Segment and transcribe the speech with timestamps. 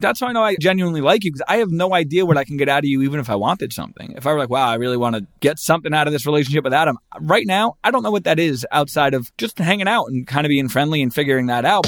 [0.00, 2.44] That's how I know I genuinely like you because I have no idea what I
[2.44, 4.12] can get out of you, even if I wanted something.
[4.12, 6.62] If I were like, wow, I really want to get something out of this relationship
[6.62, 10.06] with Adam, right now, I don't know what that is outside of just hanging out
[10.06, 11.84] and kind of being friendly and figuring that out.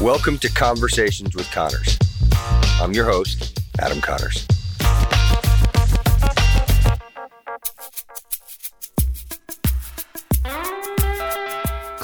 [0.00, 1.98] Welcome to Conversations with Connors.
[2.80, 4.46] I'm your host, Adam Connors.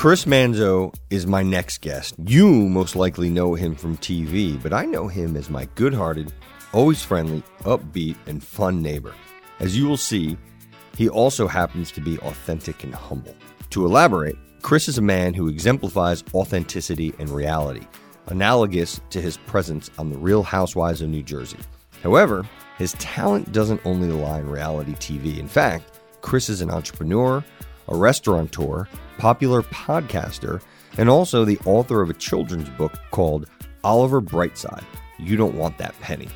[0.00, 2.14] Chris Manzo is my next guest.
[2.24, 6.32] You most likely know him from TV, but I know him as my good hearted,
[6.72, 9.12] always friendly, upbeat, and fun neighbor.
[9.58, 10.38] As you will see,
[10.96, 13.36] he also happens to be authentic and humble.
[13.68, 17.86] To elaborate, Chris is a man who exemplifies authenticity and reality,
[18.28, 21.58] analogous to his presence on The Real Housewives of New Jersey.
[22.02, 25.38] However, his talent doesn't only lie in reality TV.
[25.38, 27.44] In fact, Chris is an entrepreneur,
[27.88, 28.88] a restaurateur,
[29.20, 30.62] popular podcaster,
[30.96, 33.46] and also the author of a children's book called
[33.84, 34.84] Oliver Brightside
[35.18, 36.30] You Don't Want That Penny.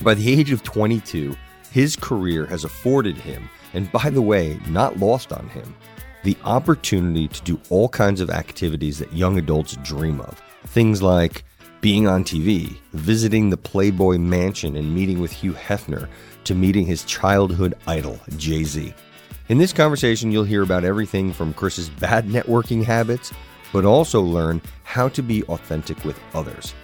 [0.00, 1.36] By the age of 22,
[1.70, 5.76] his career has afforded him, and by the way, not lost on him,
[6.22, 10.40] the opportunity to do all kinds of activities that young adults dream of.
[10.68, 11.44] Things like
[11.82, 16.08] being on TV, visiting the Playboy Mansion and meeting with Hugh Hefner,
[16.44, 18.94] to meeting his childhood idol, Jay Z.
[19.50, 23.30] In this conversation, you'll hear about everything from Chris's bad networking habits,
[23.74, 26.74] but also learn how to be authentic with others.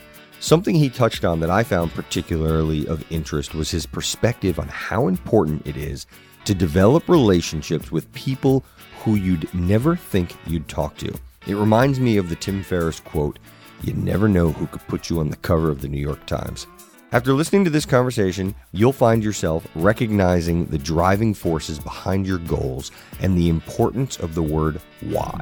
[0.40, 5.08] Something he touched on that I found particularly of interest was his perspective on how
[5.08, 6.06] important it is
[6.44, 8.62] to develop relationships with people
[9.04, 11.14] who you'd never think you'd talk to.
[11.46, 13.38] It reminds me of the Tim Ferriss quote
[13.84, 16.66] You never know who could put you on the cover of the New York Times.
[17.12, 22.92] After listening to this conversation, you'll find yourself recognizing the driving forces behind your goals
[23.18, 25.40] and the importance of the word why.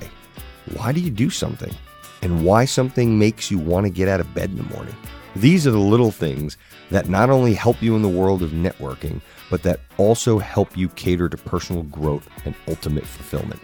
[0.76, 1.74] Why do you do something?
[2.22, 4.96] And why something makes you want to get out of bed in the morning.
[5.36, 6.56] These are the little things
[6.88, 10.88] that not only help you in the world of networking, but that also help you
[10.88, 13.60] cater to personal growth and ultimate fulfillment.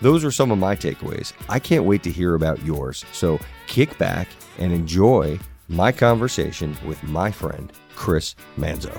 [0.00, 1.32] Those are some of my takeaways.
[1.48, 3.04] I can't wait to hear about yours.
[3.12, 3.38] So
[3.68, 4.26] kick back
[4.58, 5.38] and enjoy
[5.68, 8.98] my conversation with my friend, Chris Manzo.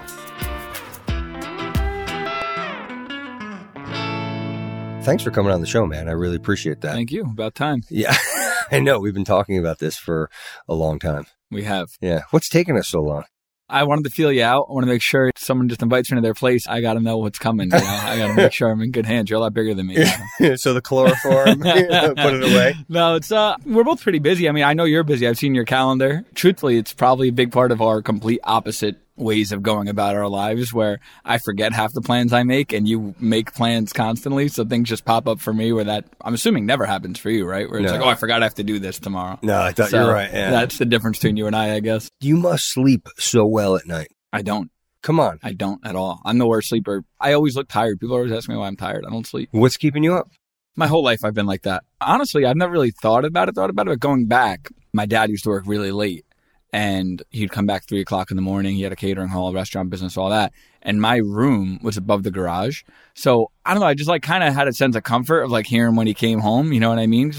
[5.04, 6.08] Thanks for coming on the show, man.
[6.08, 6.94] I really appreciate that.
[6.94, 7.24] Thank you.
[7.24, 7.82] About time.
[7.90, 8.16] Yeah,
[8.72, 9.00] I know.
[9.00, 10.30] We've been talking about this for
[10.68, 11.26] a long time.
[11.50, 11.90] We have.
[12.00, 12.24] Yeah.
[12.30, 13.24] What's taking us so long?
[13.70, 14.66] I wanted to feel you out.
[14.70, 16.94] I want to make sure if someone just invites me to their place, I got
[16.94, 17.70] to know what's coming.
[17.72, 17.86] You know?
[17.86, 19.30] I got to make sure I'm in good hands.
[19.30, 19.98] You're a lot bigger than me.
[19.98, 20.06] You
[20.40, 20.56] know?
[20.56, 22.76] so the chloroform, put it away.
[22.90, 24.50] No, it's uh, we're both pretty busy.
[24.50, 25.28] I mean, I know you're busy.
[25.28, 26.24] I've seen your calendar.
[26.34, 30.28] Truthfully, it's probably a big part of our complete opposite ways of going about our
[30.28, 34.48] lives where I forget half the plans I make and you make plans constantly.
[34.48, 37.46] So things just pop up for me where that I'm assuming never happens for you,
[37.46, 37.70] right?
[37.70, 37.98] Where it's No.
[37.98, 39.38] like, oh, I forgot I have to do this tomorrow.
[39.42, 40.30] No, I thought So you're right.
[40.32, 40.52] Yeah.
[40.52, 42.10] That's the difference between you and I, I guess.
[42.22, 44.08] you must sleep so well at night.
[44.32, 44.72] I don't.
[45.02, 45.40] Come on.
[45.44, 46.22] I don't at all.
[46.26, 47.04] I'm the worst sleeper.
[47.20, 48.00] I always look tired.
[48.00, 49.06] People always ask me why I'm tired.
[49.06, 49.50] I don't sleep.
[49.52, 50.30] What's keeping you up?
[50.76, 51.84] My whole life I've been like that.
[52.00, 55.30] Honestly, I've never really thought about it, thought about it, but going back, my dad
[55.30, 56.26] used to work really late
[56.72, 58.76] and he'd come back three o'clock in the morning.
[58.76, 60.54] He had a catering hall, restaurant business, all that.
[60.82, 62.84] And my room was above the garage.
[63.16, 63.88] So I don't know.
[63.88, 66.14] I just like kind of had a sense of comfort of like hearing when he
[66.14, 66.72] came home.
[66.72, 67.34] You know what I mean?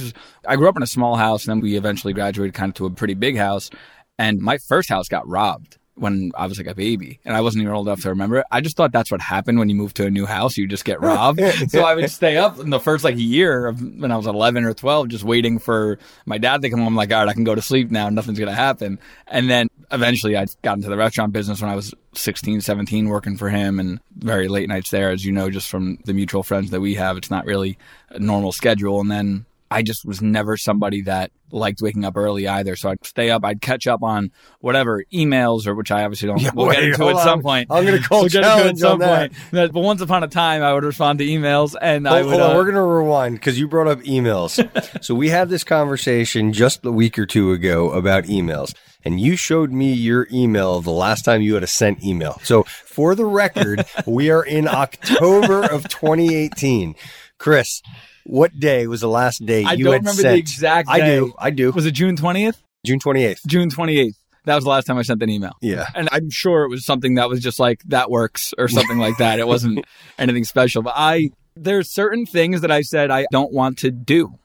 [0.47, 2.87] I grew up in a small house and then we eventually graduated kind of to
[2.87, 3.71] a pretty big house.
[4.19, 7.63] And my first house got robbed when I was like a baby and I wasn't
[7.63, 8.47] even old enough to remember it.
[8.51, 10.57] I just thought that's what happened when you move to a new house.
[10.57, 11.41] You just get robbed.
[11.69, 14.65] so I would stay up in the first like year of when I was 11
[14.65, 16.97] or 12, just waiting for my dad to come home.
[16.97, 18.09] Like, all right, I can go to sleep now.
[18.09, 18.99] Nothing's going to happen.
[19.27, 23.37] And then eventually I got into the restaurant business when I was 16, 17, working
[23.37, 25.11] for him and very late nights there.
[25.11, 28.19] As you know, just from the mutual friends that we have, it's not really a
[28.19, 29.01] normal schedule.
[29.01, 32.77] And then I just was never somebody that liked waking up early either.
[32.77, 36.41] So I'd stay up, I'd catch up on whatever emails or which I obviously don't.
[36.41, 37.69] Yeah, we'll get into hold at some point.
[37.71, 39.33] I'm gonna call we'll into at some on that.
[39.33, 39.73] point.
[39.73, 42.31] But once upon a time, I would respond to emails and I would.
[42.31, 44.59] hold on, uh, we're going to rewind because you brought up emails.
[45.05, 49.37] so we had this conversation just a week or two ago about emails, and you
[49.37, 52.41] showed me your email the last time you had a sent email.
[52.43, 56.95] So for the record, we are in October of 2018.
[57.39, 57.83] Chris,
[58.31, 59.65] what day was the last day?
[59.65, 60.35] I you don't had remember sent?
[60.35, 60.95] the exact day.
[60.95, 61.19] I day.
[61.19, 61.35] do.
[61.39, 61.73] I do.
[61.73, 62.63] Was it June twentieth?
[62.87, 63.47] June 28th.
[63.47, 64.17] June twenty eighth.
[64.45, 65.53] That was the last time I sent an email.
[65.61, 65.87] Yeah.
[65.95, 69.19] And I'm sure it was something that was just like that works or something like
[69.19, 69.39] that.
[69.39, 69.85] It wasn't
[70.19, 70.83] anything special.
[70.83, 74.39] But I there's certain things that I said I don't want to do.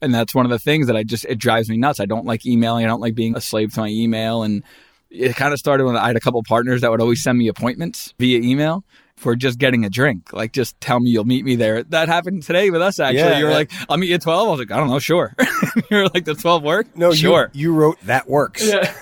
[0.00, 2.00] And that's one of the things that I just it drives me nuts.
[2.00, 2.84] I don't like emailing.
[2.84, 4.42] I don't like being a slave to my email.
[4.42, 4.62] And
[5.10, 7.48] it kind of started when I had a couple partners that would always send me
[7.48, 8.84] appointments via email
[9.22, 10.32] for just getting a drink.
[10.32, 11.82] Like, just tell me you'll meet me there.
[11.84, 13.20] That happened today with us, actually.
[13.20, 13.56] Yeah, you were yeah.
[13.56, 14.48] like, I'll meet you at 12.
[14.48, 15.34] I was like, I don't know, sure.
[15.90, 16.96] You're like, the 12 work?
[16.96, 17.50] No, sure.
[17.52, 18.66] You, you wrote that works.
[18.66, 18.92] Yeah.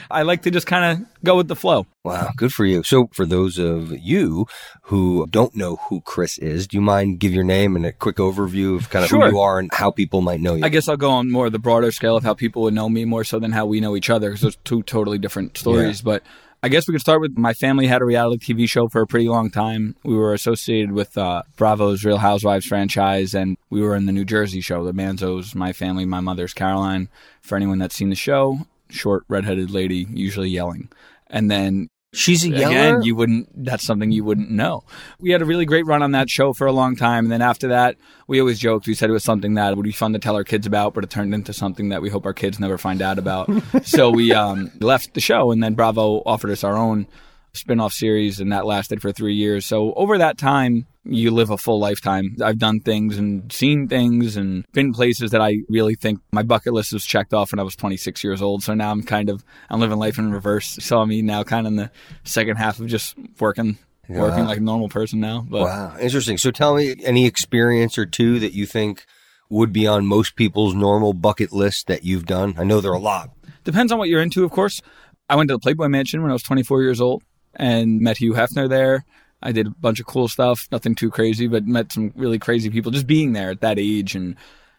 [0.10, 1.86] I like to just kind of go with the flow.
[2.04, 2.82] Wow, good for you.
[2.84, 4.46] So, for those of you
[4.82, 8.16] who don't know who Chris is, do you mind give your name and a quick
[8.16, 9.26] overview of kind of Sure.
[9.26, 10.64] who you are and how people might know you?
[10.64, 12.88] I guess I'll go on more of the broader scale of how people would know
[12.88, 16.00] me more so than how we know each other because there's two totally different stories.
[16.00, 16.22] But
[16.60, 19.06] I guess we could start with my family had a reality TV show for a
[19.06, 19.94] pretty long time.
[20.02, 24.24] We were associated with uh, Bravo's Real Housewives franchise, and we were in the New
[24.24, 24.84] Jersey show.
[24.84, 27.08] The Manzos, my family, my mother's Caroline.
[27.42, 30.88] For anyone that's seen the show, short redheaded lady, usually yelling.
[31.28, 32.68] And then She's a yeller.
[32.68, 33.48] again, you wouldn't.
[33.64, 34.82] That's something you wouldn't know.
[35.20, 37.42] We had a really great run on that show for a long time, and then
[37.42, 37.96] after that,
[38.26, 38.86] we always joked.
[38.86, 41.04] We said it was something that would be fun to tell our kids about, but
[41.04, 43.50] it turned into something that we hope our kids never find out about.
[43.84, 47.06] so we um, left the show, and then Bravo offered us our own
[47.52, 49.66] spin-off series, and that lasted for three years.
[49.66, 52.36] So over that time, you live a full lifetime.
[52.42, 56.72] I've done things and seen things and been places that I really think my bucket
[56.72, 58.62] list was checked off when I was 26 years old.
[58.62, 60.78] So now I'm kind of I'm living life in reverse.
[60.80, 61.90] So I mean now kind of in the
[62.24, 63.78] second half of just working
[64.08, 65.44] working like a normal person now.
[65.48, 66.38] But Wow, interesting.
[66.38, 69.04] So, tell me any experience or two that you think
[69.50, 72.54] would be on most people's normal bucket list that you've done.
[72.58, 73.30] I know there are a lot.
[73.64, 74.80] depends on what you're into, of course.
[75.28, 77.22] I went to the Playboy Mansion when I was 24 years old
[77.54, 79.04] and met Hugh Hefner there.
[79.42, 82.70] I did a bunch of cool stuff, nothing too crazy, but met some really crazy
[82.70, 84.14] people just being there at that age.
[84.14, 84.36] And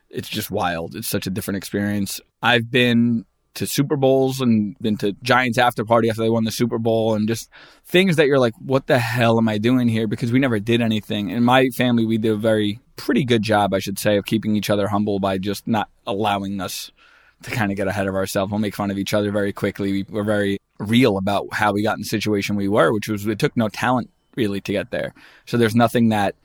[0.10, 0.96] it's just wild.
[0.96, 2.20] It's such a different experience.
[2.42, 3.26] I've been
[3.56, 7.16] to Super Bowls and been to Giants after party after they won the Super Bowl
[7.16, 7.50] and just
[7.86, 10.08] things that you're like, what the hell am I doing here?
[10.08, 11.30] Because we never did anything.
[11.30, 14.56] In my family, we did a very pretty good job, I should say, of keeping
[14.56, 16.92] each other humble by just not allowing us
[17.44, 18.52] to kind of get ahead of ourselves.
[18.52, 19.92] We'll make fun of each other very quickly.
[19.92, 23.26] We were very real about how we got in the situation we were, which was
[23.26, 25.14] it took no talent really to get there.
[25.46, 26.36] So there's nothing that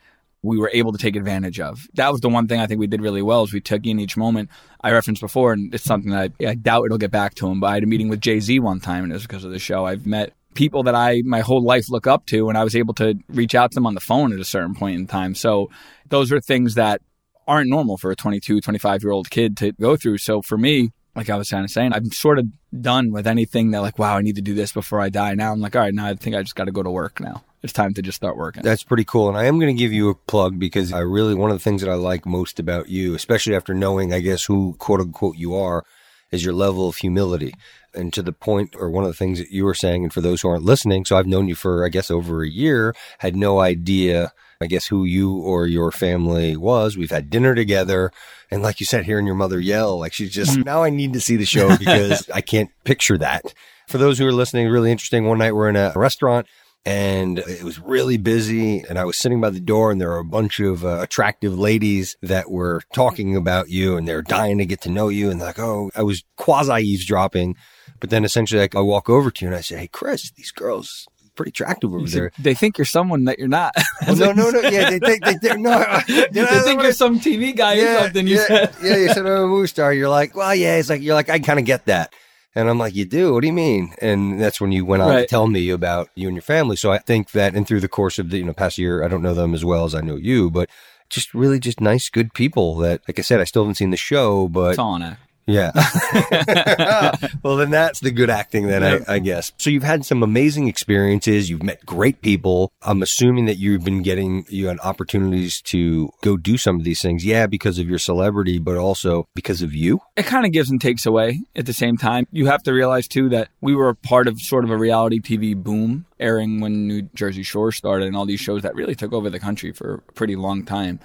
[0.42, 1.88] we were able to take advantage of.
[1.94, 3.98] That was the one thing I think we did really well is we took in
[3.98, 4.50] each moment.
[4.82, 7.60] I referenced before, and it's something that I, I doubt it'll get back to him.
[7.60, 9.52] But I had a meeting with Jay Z one time, and it was because of
[9.52, 9.86] the show.
[9.86, 12.92] I've met people that I my whole life look up to, and I was able
[12.94, 15.34] to reach out to them on the phone at a certain point in time.
[15.34, 15.70] So
[16.10, 17.00] those are things that
[17.46, 20.18] aren't normal for a 22, 25 year old kid to go through.
[20.18, 22.46] So for me, like I was kind of saying, I'm sort of
[22.78, 25.34] done with anything that like, wow, I need to do this before I die.
[25.34, 27.20] Now I'm like, all right, now I think I just got to go to work
[27.20, 27.42] now.
[27.64, 28.62] It's time to just start working.
[28.62, 29.30] That's pretty cool.
[29.30, 31.62] And I am going to give you a plug because I really, one of the
[31.62, 35.38] things that I like most about you, especially after knowing, I guess, who quote unquote
[35.38, 35.82] you are,
[36.30, 37.54] is your level of humility.
[37.94, 40.20] And to the point, or one of the things that you were saying, and for
[40.20, 43.34] those who aren't listening, so I've known you for, I guess, over a year, had
[43.34, 46.98] no idea, I guess, who you or your family was.
[46.98, 48.10] We've had dinner together.
[48.50, 50.64] And like you said, hearing your mother yell, like she's just, mm-hmm.
[50.64, 53.54] now I need to see the show because I can't picture that.
[53.88, 55.26] For those who are listening, really interesting.
[55.26, 56.46] One night we're in a restaurant
[56.86, 60.18] and it was really busy and I was sitting by the door and there were
[60.18, 64.66] a bunch of uh, attractive ladies that were talking about you and they're dying to
[64.66, 67.56] get to know you and they're like, oh, I was quasi eavesdropping.
[68.00, 70.50] But then essentially like, I walk over to you and I say, Hey, Chris, these
[70.50, 72.30] girls pretty attractive over there.
[72.38, 73.74] they think you're someone that you're not.
[74.06, 74.60] Well, no, no, no.
[74.68, 75.82] Yeah, they think they, they, no.
[76.06, 78.26] they think you're some TV guy or something.
[78.26, 78.74] You yeah, said.
[78.82, 79.94] yeah, you said I'm a movie star.
[79.94, 80.76] You're like, well, yeah.
[80.76, 82.12] It's like you're like, I kind of get that,
[82.54, 83.34] and I'm like, you do.
[83.34, 83.94] What do you mean?
[84.00, 86.76] And that's when you went on to tell me about you and your family.
[86.76, 89.08] So I think that, and through the course of the you know past year, I
[89.08, 90.68] don't know them as well as I know you, but
[91.10, 92.76] just really just nice, good people.
[92.76, 95.20] That, like I said, I still haven't seen the show, but It's all an act.
[95.46, 95.72] Yeah.
[97.42, 99.52] well, then that's the good acting, then I, I guess.
[99.58, 101.50] So you've had some amazing experiences.
[101.50, 102.72] You've met great people.
[102.82, 107.02] I'm assuming that you've been getting you had opportunities to go do some of these
[107.02, 107.24] things.
[107.24, 110.00] Yeah, because of your celebrity, but also because of you.
[110.16, 112.26] it kind of gives and takes away at the same time.
[112.30, 115.20] You have to realize too that we were a part of sort of a reality
[115.20, 119.12] TV boom airing when New Jersey Shore started and all these shows that really took
[119.12, 121.00] over the country for a pretty long time.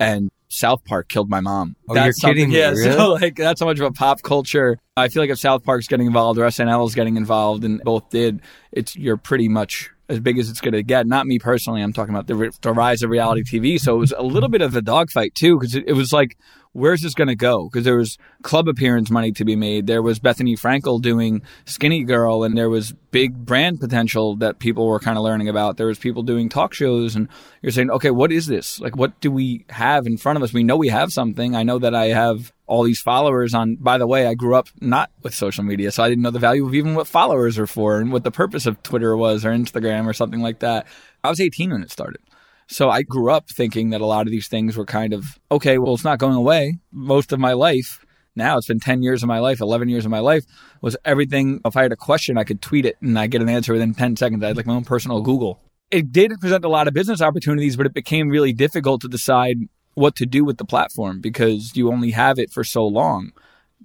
[0.00, 1.76] And South Park killed my mom.
[1.88, 2.92] Oh, you're kidding me, Yeah, really?
[2.92, 4.78] so like that's how much of a pop culture.
[4.96, 8.10] I feel like if South Park's getting involved or SNL is getting involved, and both
[8.10, 11.06] did, it's you're pretty much as big as it's going to get.
[11.06, 11.82] Not me personally.
[11.82, 13.80] I'm talking about the, the rise of reality TV.
[13.80, 16.36] So it was a little bit of a dogfight too, because it, it was like,
[16.72, 17.68] where's this going to go?
[17.68, 19.86] Because there was club appearance money to be made.
[19.86, 24.86] There was Bethenny Frankel doing Skinny Girl, and there was big brand potential that people
[24.86, 25.76] were kind of learning about.
[25.76, 27.28] There was people doing talk shows, and
[27.60, 28.80] you're saying, okay, what is this?
[28.80, 30.52] Like, what do we have in front of us?
[30.52, 31.54] We know we have something.
[31.54, 33.76] I know that I have all these followers on.
[33.76, 36.38] By the way, I grew up not with social media, so I didn't know the
[36.38, 39.50] value of even what followers are for and what the purpose of Twitter was or
[39.50, 40.86] Instagram or something like that.
[41.22, 42.22] I was 18 when it started.
[42.68, 45.76] So I grew up thinking that a lot of these things were kind of okay,
[45.76, 46.78] well, it's not going away.
[46.90, 50.10] Most of my life, now it's been 10 years of my life, 11 years of
[50.10, 50.46] my life,
[50.80, 51.60] was everything.
[51.66, 53.92] If I had a question, I could tweet it and I get an answer within
[53.92, 54.42] 10 seconds.
[54.42, 55.60] I had like my own personal Google.
[55.90, 59.58] it did present a lot of business opportunities, but it became really difficult to decide
[59.94, 63.32] what to do with the platform because you only have it for so long.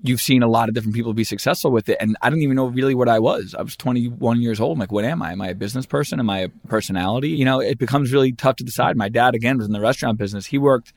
[0.04, 1.98] You've seen a lot of different people be successful with it.
[2.00, 3.56] And I didn't even know really what I was.
[3.58, 4.78] I was 21 years old.
[4.78, 5.32] I'm like, what am I?
[5.32, 6.20] Am I a business person?
[6.20, 7.30] Am I a personality?
[7.30, 8.96] You know, it becomes really tough to decide.
[8.96, 10.46] My dad, again, was in the restaurant business.
[10.46, 10.94] He worked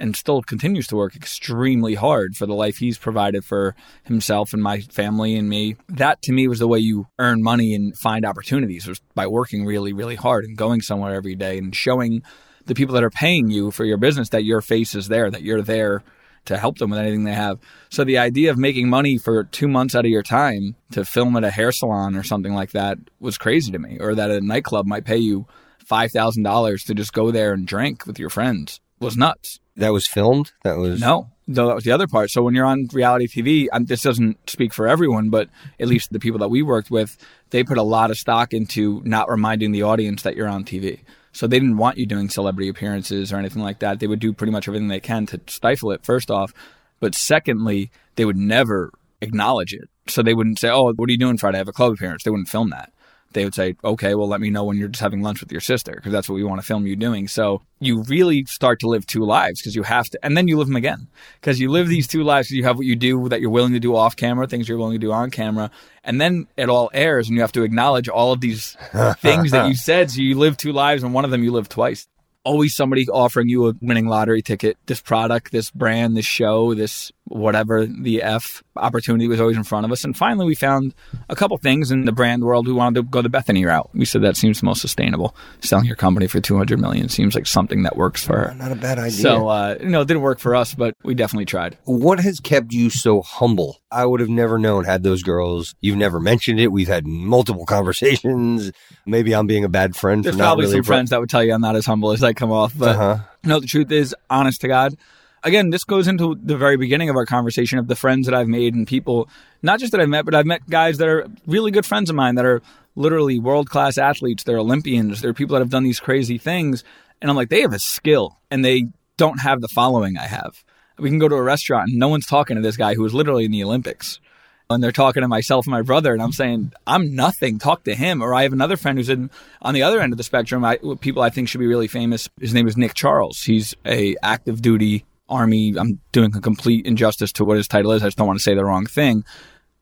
[0.00, 4.62] and still continues to work extremely hard for the life he's provided for himself and
[4.62, 5.76] my family and me.
[5.88, 9.66] That to me was the way you earn money and find opportunities was by working
[9.66, 12.22] really, really hard and going somewhere every day and showing
[12.70, 15.42] the people that are paying you for your business that your face is there, that
[15.42, 16.04] you're there
[16.44, 17.58] to help them with anything they have.
[17.88, 21.34] So the idea of making money for two months out of your time to film
[21.34, 24.40] at a hair salon or something like that was crazy to me, or that a
[24.40, 25.48] nightclub might pay you
[25.84, 29.58] $5,000 to just go there and drink with your friends was nuts.
[29.74, 30.52] That was filmed?
[30.62, 31.00] That was.
[31.00, 32.30] No, no, that was the other part.
[32.30, 35.48] So when you're on reality TV, and this doesn't speak for everyone, but
[35.80, 37.16] at least the people that we worked with,
[37.50, 41.00] they put a lot of stock into not reminding the audience that you're on TV.
[41.32, 44.00] So they didn't want you doing celebrity appearances or anything like that.
[44.00, 46.52] They would do pretty much everything they can to stifle it, first off.
[46.98, 49.88] But secondly, they would never acknowledge it.
[50.08, 51.56] So they wouldn't say, Oh, what are you doing Friday?
[51.56, 52.24] I have a club appearance.
[52.24, 52.92] They wouldn't film that
[53.32, 55.60] they would say, okay, well, let me know when you're just having lunch with your
[55.60, 57.28] sister because that's what we want to film you doing.
[57.28, 60.58] So you really start to live two lives because you have to, and then you
[60.58, 61.08] live them again
[61.40, 62.50] because you live these two lives.
[62.50, 64.98] You have what you do that you're willing to do off camera, things you're willing
[65.00, 65.70] to do on camera,
[66.02, 68.76] and then it all airs and you have to acknowledge all of these
[69.18, 70.10] things that you said.
[70.10, 72.06] So you live two lives and one of them you live twice
[72.44, 74.78] always somebody offering you a winning lottery ticket.
[74.86, 79.86] This product, this brand, this show, this whatever the F opportunity was always in front
[79.86, 80.04] of us.
[80.04, 80.94] And finally, we found
[81.28, 82.66] a couple things in the brand world.
[82.66, 83.88] We wanted to go the Bethenny route.
[83.94, 85.34] We said that seems the most sustainable.
[85.60, 88.54] Selling your company for 200 million seems like something that works for her.
[88.54, 89.12] Not a bad idea.
[89.12, 91.78] So, uh, you know, it didn't work for us, but we definitely tried.
[91.84, 93.78] What has kept you so humble?
[93.92, 95.74] I would have never known had those girls.
[95.80, 96.68] You've never mentioned it.
[96.72, 98.72] We've had multiple conversations.
[99.06, 100.24] Maybe I'm being a bad friend.
[100.24, 102.22] There's for probably really some friends that would tell you I'm not as humble as
[102.22, 103.18] I come off, but Uh-huh.
[103.44, 104.96] no, the truth is, honest to God,
[105.42, 108.48] again, this goes into the very beginning of our conversation of the friends that I've
[108.48, 109.28] made and people,
[109.62, 112.16] not just that I've met, but I've met guys that are really good friends of
[112.16, 112.62] mine that are
[112.96, 114.44] literally world class athletes.
[114.44, 115.20] They're Olympians.
[115.20, 116.84] They're people that have done these crazy things.
[117.20, 120.64] And I'm like, they have a skill and they don't have the following I have.
[120.98, 123.14] We can go to a restaurant and no one's talking to this guy who was
[123.14, 124.20] literally in the Olympics.
[124.68, 127.58] And they're talking to myself and my brother, and I'm saying, I'm nothing.
[127.58, 128.22] Talk to him.
[128.22, 129.28] Or I have another friend who's in
[129.60, 130.64] on the other end of the spectrum.
[130.64, 132.28] I, people I think should be really famous.
[132.40, 133.42] His name is Nick Charles.
[133.42, 135.74] He's a active duty army.
[135.76, 138.02] I'm doing a complete injustice to what his title is.
[138.02, 139.24] I just don't want to say the wrong thing.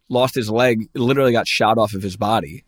[0.09, 2.65] Lost his leg, literally got shot off of his body,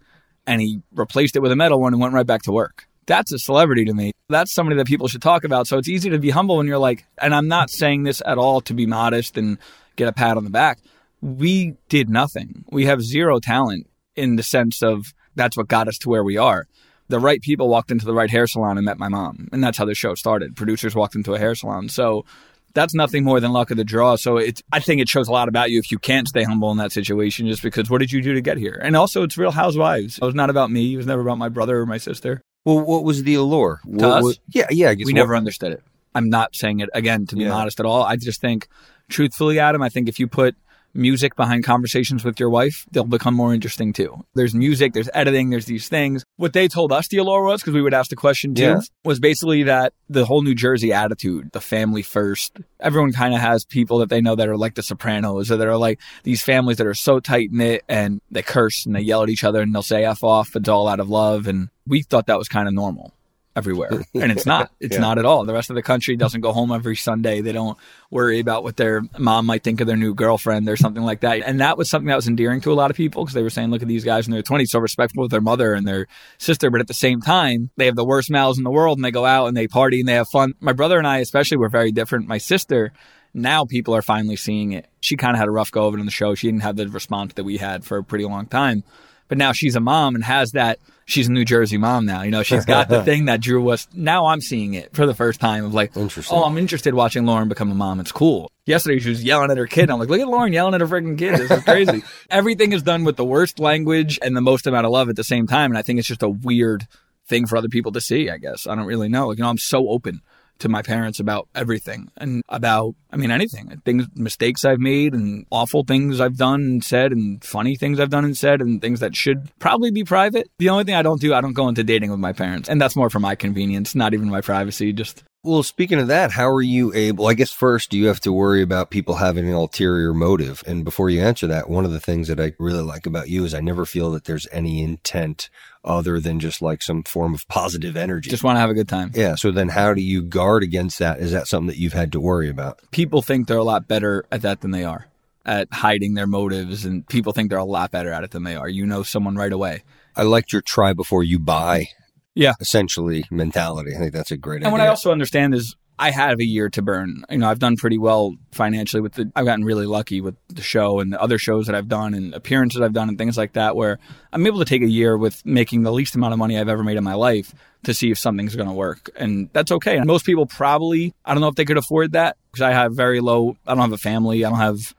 [0.46, 2.86] and he replaced it with a metal one and went right back to work.
[3.06, 4.12] That's a celebrity to me.
[4.28, 5.66] That's somebody that people should talk about.
[5.66, 8.38] So it's easy to be humble when you're like, and I'm not saying this at
[8.38, 9.58] all to be modest and
[9.96, 10.78] get a pat on the back.
[11.20, 12.64] We did nothing.
[12.70, 16.36] We have zero talent in the sense of that's what got us to where we
[16.36, 16.66] are.
[17.08, 19.48] The right people walked into the right hair salon and met my mom.
[19.52, 20.54] And that's how the show started.
[20.54, 21.88] Producers walked into a hair salon.
[21.88, 22.24] So
[22.74, 24.16] that's nothing more than luck of the draw.
[24.16, 26.70] So it's, I think it shows a lot about you if you can't stay humble
[26.70, 28.80] in that situation, just because what did you do to get here?
[28.82, 30.18] And also, it's Real Housewives.
[30.18, 30.94] It was not about me.
[30.94, 32.42] It was never about my brother or my sister.
[32.64, 33.80] Well, what was the allure?
[33.84, 34.22] What us?
[34.22, 34.90] was- yeah, yeah.
[34.90, 35.82] I guess We what- never understood it.
[36.14, 37.50] I'm not saying it again to be Yeah.
[37.50, 38.02] modest at all.
[38.02, 38.66] I just think,
[39.08, 40.56] truthfully, Adam, I think if you put
[40.94, 44.24] music behind conversations with your wife, they'll become more interesting too.
[44.34, 46.24] There's music, there's editing, there's these things.
[46.36, 48.80] What they told us the allure was, because we would ask the question too, Yeah.
[49.04, 52.58] was basically that the whole New Jersey attitude, the family first.
[52.80, 55.68] Everyone kind of has people that they know that are like the Sopranos or that
[55.68, 59.22] are like these families that are so tight knit and they curse and they yell
[59.22, 60.56] at each other and they'll say F off.
[60.56, 61.46] It's all out of love.
[61.46, 63.12] And we thought that was kind of normal
[63.56, 63.90] everywhere.
[64.14, 64.70] And it's not.
[64.80, 65.00] It's Yeah.
[65.00, 65.44] not at all.
[65.44, 67.40] The rest of the country doesn't go home every Sunday.
[67.40, 67.76] They don't
[68.10, 71.42] worry about what their mom might think of their new girlfriend or something like that.
[71.44, 73.50] And that was something that was endearing to a lot of people because they were
[73.50, 76.06] saying, look at these guys in their 20s, so respectful with their mother and their
[76.38, 76.70] sister.
[76.70, 79.10] But at the same time, they have the worst mouths in the world and they
[79.10, 80.54] go out and they party and they have fun.
[80.60, 82.28] My brother and I, especially, were very different.
[82.28, 82.92] My sister,
[83.34, 84.86] now people are finally seeing it.
[85.00, 86.34] She kind of had a rough go of it in the show.
[86.34, 88.84] She didn't have the response that we had for a pretty long time.
[89.30, 90.80] But now she's a mom and has that.
[91.06, 92.22] She's a New Jersey mom now.
[92.22, 93.86] You know, she's got the thing that drew us.
[93.94, 97.48] Now I'm seeing it for the first time of like, oh, I'm interested watching Lauren
[97.48, 98.00] become a mom.
[98.00, 98.50] It's cool.
[98.66, 99.88] Yesterday she was yelling at her kid.
[99.88, 101.38] I'm like, look at Lauren yelling at her freaking kid.
[101.38, 102.02] This is crazy.
[102.30, 105.24] Everything is done with the worst language and the most amount of love at the
[105.24, 105.70] same time.
[105.70, 106.88] And I think it's just a weird
[107.28, 108.66] thing for other people to see, I guess.
[108.66, 109.28] I don't really know.
[109.28, 110.22] Like, you know, I'm so open
[110.60, 113.80] to my parents about everything and about, I mean, anything.
[113.84, 118.10] Things, mistakes I've made and awful things I've done and said and funny things I've
[118.10, 120.50] done and said and things that should probably be private.
[120.58, 122.68] The only thing I don't do, I don't go into dating with my parents.
[122.68, 124.92] And that's more for my convenience, not even my privacy.
[124.92, 127.26] Just Well, speaking of that, how are you able?
[127.26, 130.62] I guess first you have to worry about people having an ulterior motive.
[130.66, 133.46] And before you answer that, one of the things that I really like about you
[133.46, 135.48] is I never feel that there's any intent
[135.82, 138.28] other than just like some form of positive energy.
[138.28, 139.12] Just want to have a good time.
[139.14, 139.34] yeah.
[139.34, 141.20] So then how do you guard against that?
[141.20, 142.78] Is that something that you've had to worry about?
[142.90, 145.06] People think they're a lot better at that than they are
[145.46, 148.56] at hiding their motives, and people think they're a lot better at it than they
[148.56, 148.68] are.
[148.68, 149.84] You know someone right away.
[150.14, 151.88] I liked your try before you buy.
[152.34, 152.54] Yeah.
[152.60, 153.94] Essentially mentality.
[153.94, 154.72] I think that's a great And idea.
[154.72, 157.24] what I also understand is I have a year to burn.
[157.28, 160.62] You know, I've done pretty well financially with the, I've gotten really lucky with the
[160.62, 163.52] show and the other shows that I've done and appearances I've done and things like
[163.52, 163.98] that where
[164.32, 166.82] I'm able to take a year with making the least amount of money I've ever
[166.82, 167.52] made in my life
[167.84, 169.10] to see if something's going to work.
[169.16, 169.98] And that's okay.
[169.98, 172.94] And most people probably, I don't know if they could afford that because I have
[172.94, 174.42] very low, I don't have a family.
[174.44, 174.94] I don't have,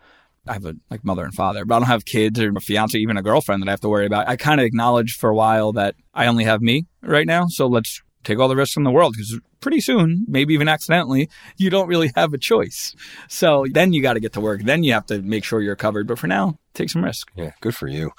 [0.48, 2.98] I have a like mother and father, but I don't have kids or a fiance,
[2.98, 4.28] even a girlfriend that I have to worry about.
[4.28, 7.46] I kind of acknowledged for a while that I only have me right now.
[7.48, 11.30] So let's take all the risks in the world because pretty soon, maybe even accidentally,
[11.58, 12.96] you don't really have a choice.
[13.28, 14.64] So then you got to get to work.
[14.64, 16.08] Then you have to make sure you're covered.
[16.08, 17.32] But for now, take some risk.
[17.36, 18.12] Yeah, good for you.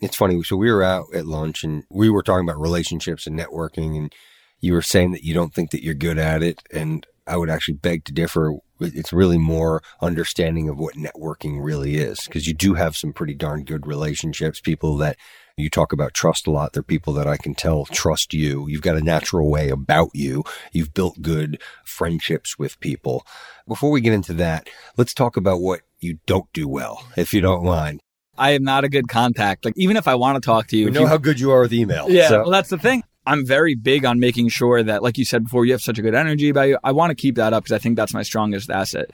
[0.00, 0.42] It's funny.
[0.42, 4.12] So we were out at lunch and we were talking about relationships and networking, and
[4.60, 6.62] you were saying that you don't think that you're good at it.
[6.72, 8.54] And I would actually beg to differ.
[8.80, 13.34] It's really more understanding of what networking really is because you do have some pretty
[13.34, 14.60] darn good relationships.
[14.60, 15.16] People that
[15.56, 16.72] you talk about trust a lot.
[16.72, 18.66] They're people that I can tell trust you.
[18.68, 20.42] You've got a natural way about you.
[20.72, 23.24] You've built good friendships with people.
[23.68, 27.40] Before we get into that, let's talk about what you don't do well, if you
[27.40, 28.00] don't mind.
[28.36, 29.64] I am not a good contact.
[29.64, 31.52] Like even if I want to talk to you, We know you- how good you
[31.52, 32.10] are with email.
[32.10, 33.04] Yeah, So- well, that's the thing.
[33.26, 36.02] I'm very big on making sure that, like you said before, you have such a
[36.02, 36.78] good energy about you.
[36.84, 39.10] I want to keep that up because I think that's my strongest asset.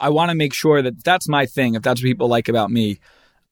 [0.00, 1.74] I want to make sure that that's my thing.
[1.74, 3.00] If that's what people like about me,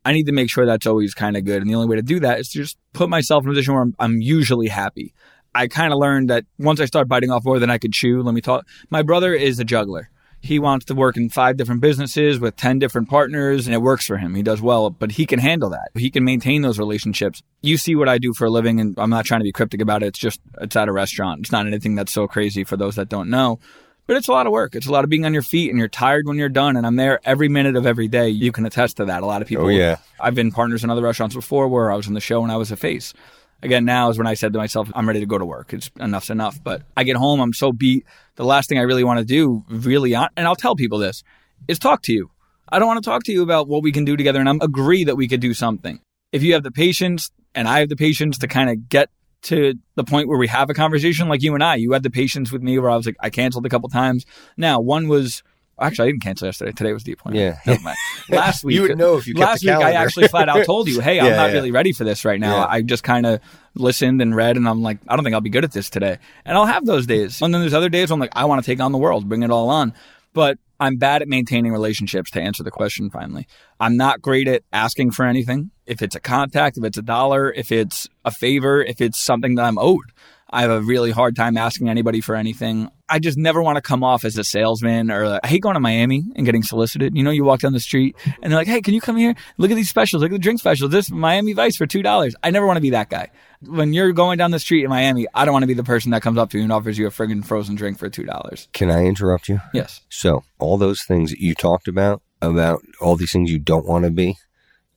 [0.05, 1.61] I need to make sure that's always kind of good.
[1.61, 3.75] And the only way to do that is to just put myself in a position
[3.75, 5.13] where I'm, I'm usually happy.
[5.53, 8.23] I kind of learned that once I start biting off more than I could chew,
[8.23, 8.67] let me talk.
[8.91, 10.11] My brother is a juggler.
[10.41, 14.07] He wants to work in five different businesses with 10 different partners and it works
[14.07, 14.35] for him.
[14.35, 15.91] He does well, but he can handle that.
[15.95, 17.43] He can maintain those relationships.
[17.63, 19.81] You see what I do for a living and I'm not trying to be cryptic
[19.81, 20.09] about it.
[20.09, 21.41] It's just, it's at a restaurant.
[21.41, 23.59] It's not anything that's so crazy for those that don't know,
[24.07, 24.77] but it's a lot of work.
[24.77, 26.77] It's a lot of being on your feet and you're tired when you're done.
[26.77, 28.29] And I'm there every minute of every day.
[28.29, 29.23] You can attest to that.
[29.23, 29.65] A lot of oh, people.
[29.65, 29.97] Oh, yeah.
[30.21, 32.57] I've been partners in other restaurants before where I was in the show and I
[32.57, 33.15] was a face.
[33.63, 35.73] Again, now is when I said to myself, I'm ready to go to work.
[35.73, 36.63] It's enough's enough.
[36.63, 38.05] But I get home, I'm so beat.
[38.37, 41.23] The last thing I really want to do, really, and I'll tell people this,
[41.67, 42.31] is talk to you.
[42.69, 44.61] I don't want to talk to you about what we can do together, and I'm
[44.61, 46.01] agree that we could do something.
[46.33, 49.09] If you have the patience, and I have the patience to kind of get
[49.43, 52.11] to the point where we have a conversation, like you and I, you had the
[52.11, 54.27] patience with me where I was like, I canceled a couple times.
[54.57, 55.43] Now, one was
[55.79, 56.73] Actually, I didn't cancel yesterday.
[56.73, 57.59] Today was the appointment.
[57.67, 57.95] Yeah.
[58.31, 60.89] Last week, You would know if you kept last week I actually flat out told
[60.89, 61.53] you, "Hey, I'm not yeah.
[61.53, 62.67] really ready for this right now." Yeah.
[62.69, 63.41] I just kind of
[63.75, 66.19] listened and read, and I'm like, I don't think I'll be good at this today.
[66.47, 67.43] And I'll have those days.
[67.43, 69.29] And then there's other days where I'm like, I want to take on the world,
[69.29, 69.93] bring it all on.
[70.33, 72.31] But I'm bad at maintaining relationships.
[72.33, 73.47] To answer the question, finally,
[73.79, 75.71] I'm not great at asking for anything.
[75.87, 79.57] If it's a contact, if it's a dollar, if it's a favor, if it's something
[79.57, 80.13] that I'm owed.
[80.49, 82.89] I have a really hard time asking anybody for anything.
[83.09, 85.75] I just never want to come off as a salesman or like, I hate going
[85.75, 87.17] to Miami and getting solicited.
[87.17, 89.35] You know, you walk down the street and they're like, Hey, can you come here?
[89.59, 90.23] Look at these specials.
[90.23, 90.93] Look at the drink specials.
[90.93, 92.35] This Miami Vice for $2.
[92.43, 93.31] I never want to be that guy.
[93.63, 96.13] When you're going down the street in Miami, I don't want to be the person
[96.13, 98.73] that comes up to you and offers you a friggin' frozen drink for $2.
[98.73, 99.61] Can I interrupt you?
[99.73, 100.03] Yes.
[100.09, 104.05] So, all those things that you talked about, about all these things you don't want
[104.05, 104.37] to be,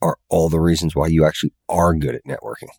[0.01, 2.69] are all the reasons why you actually are good at networking.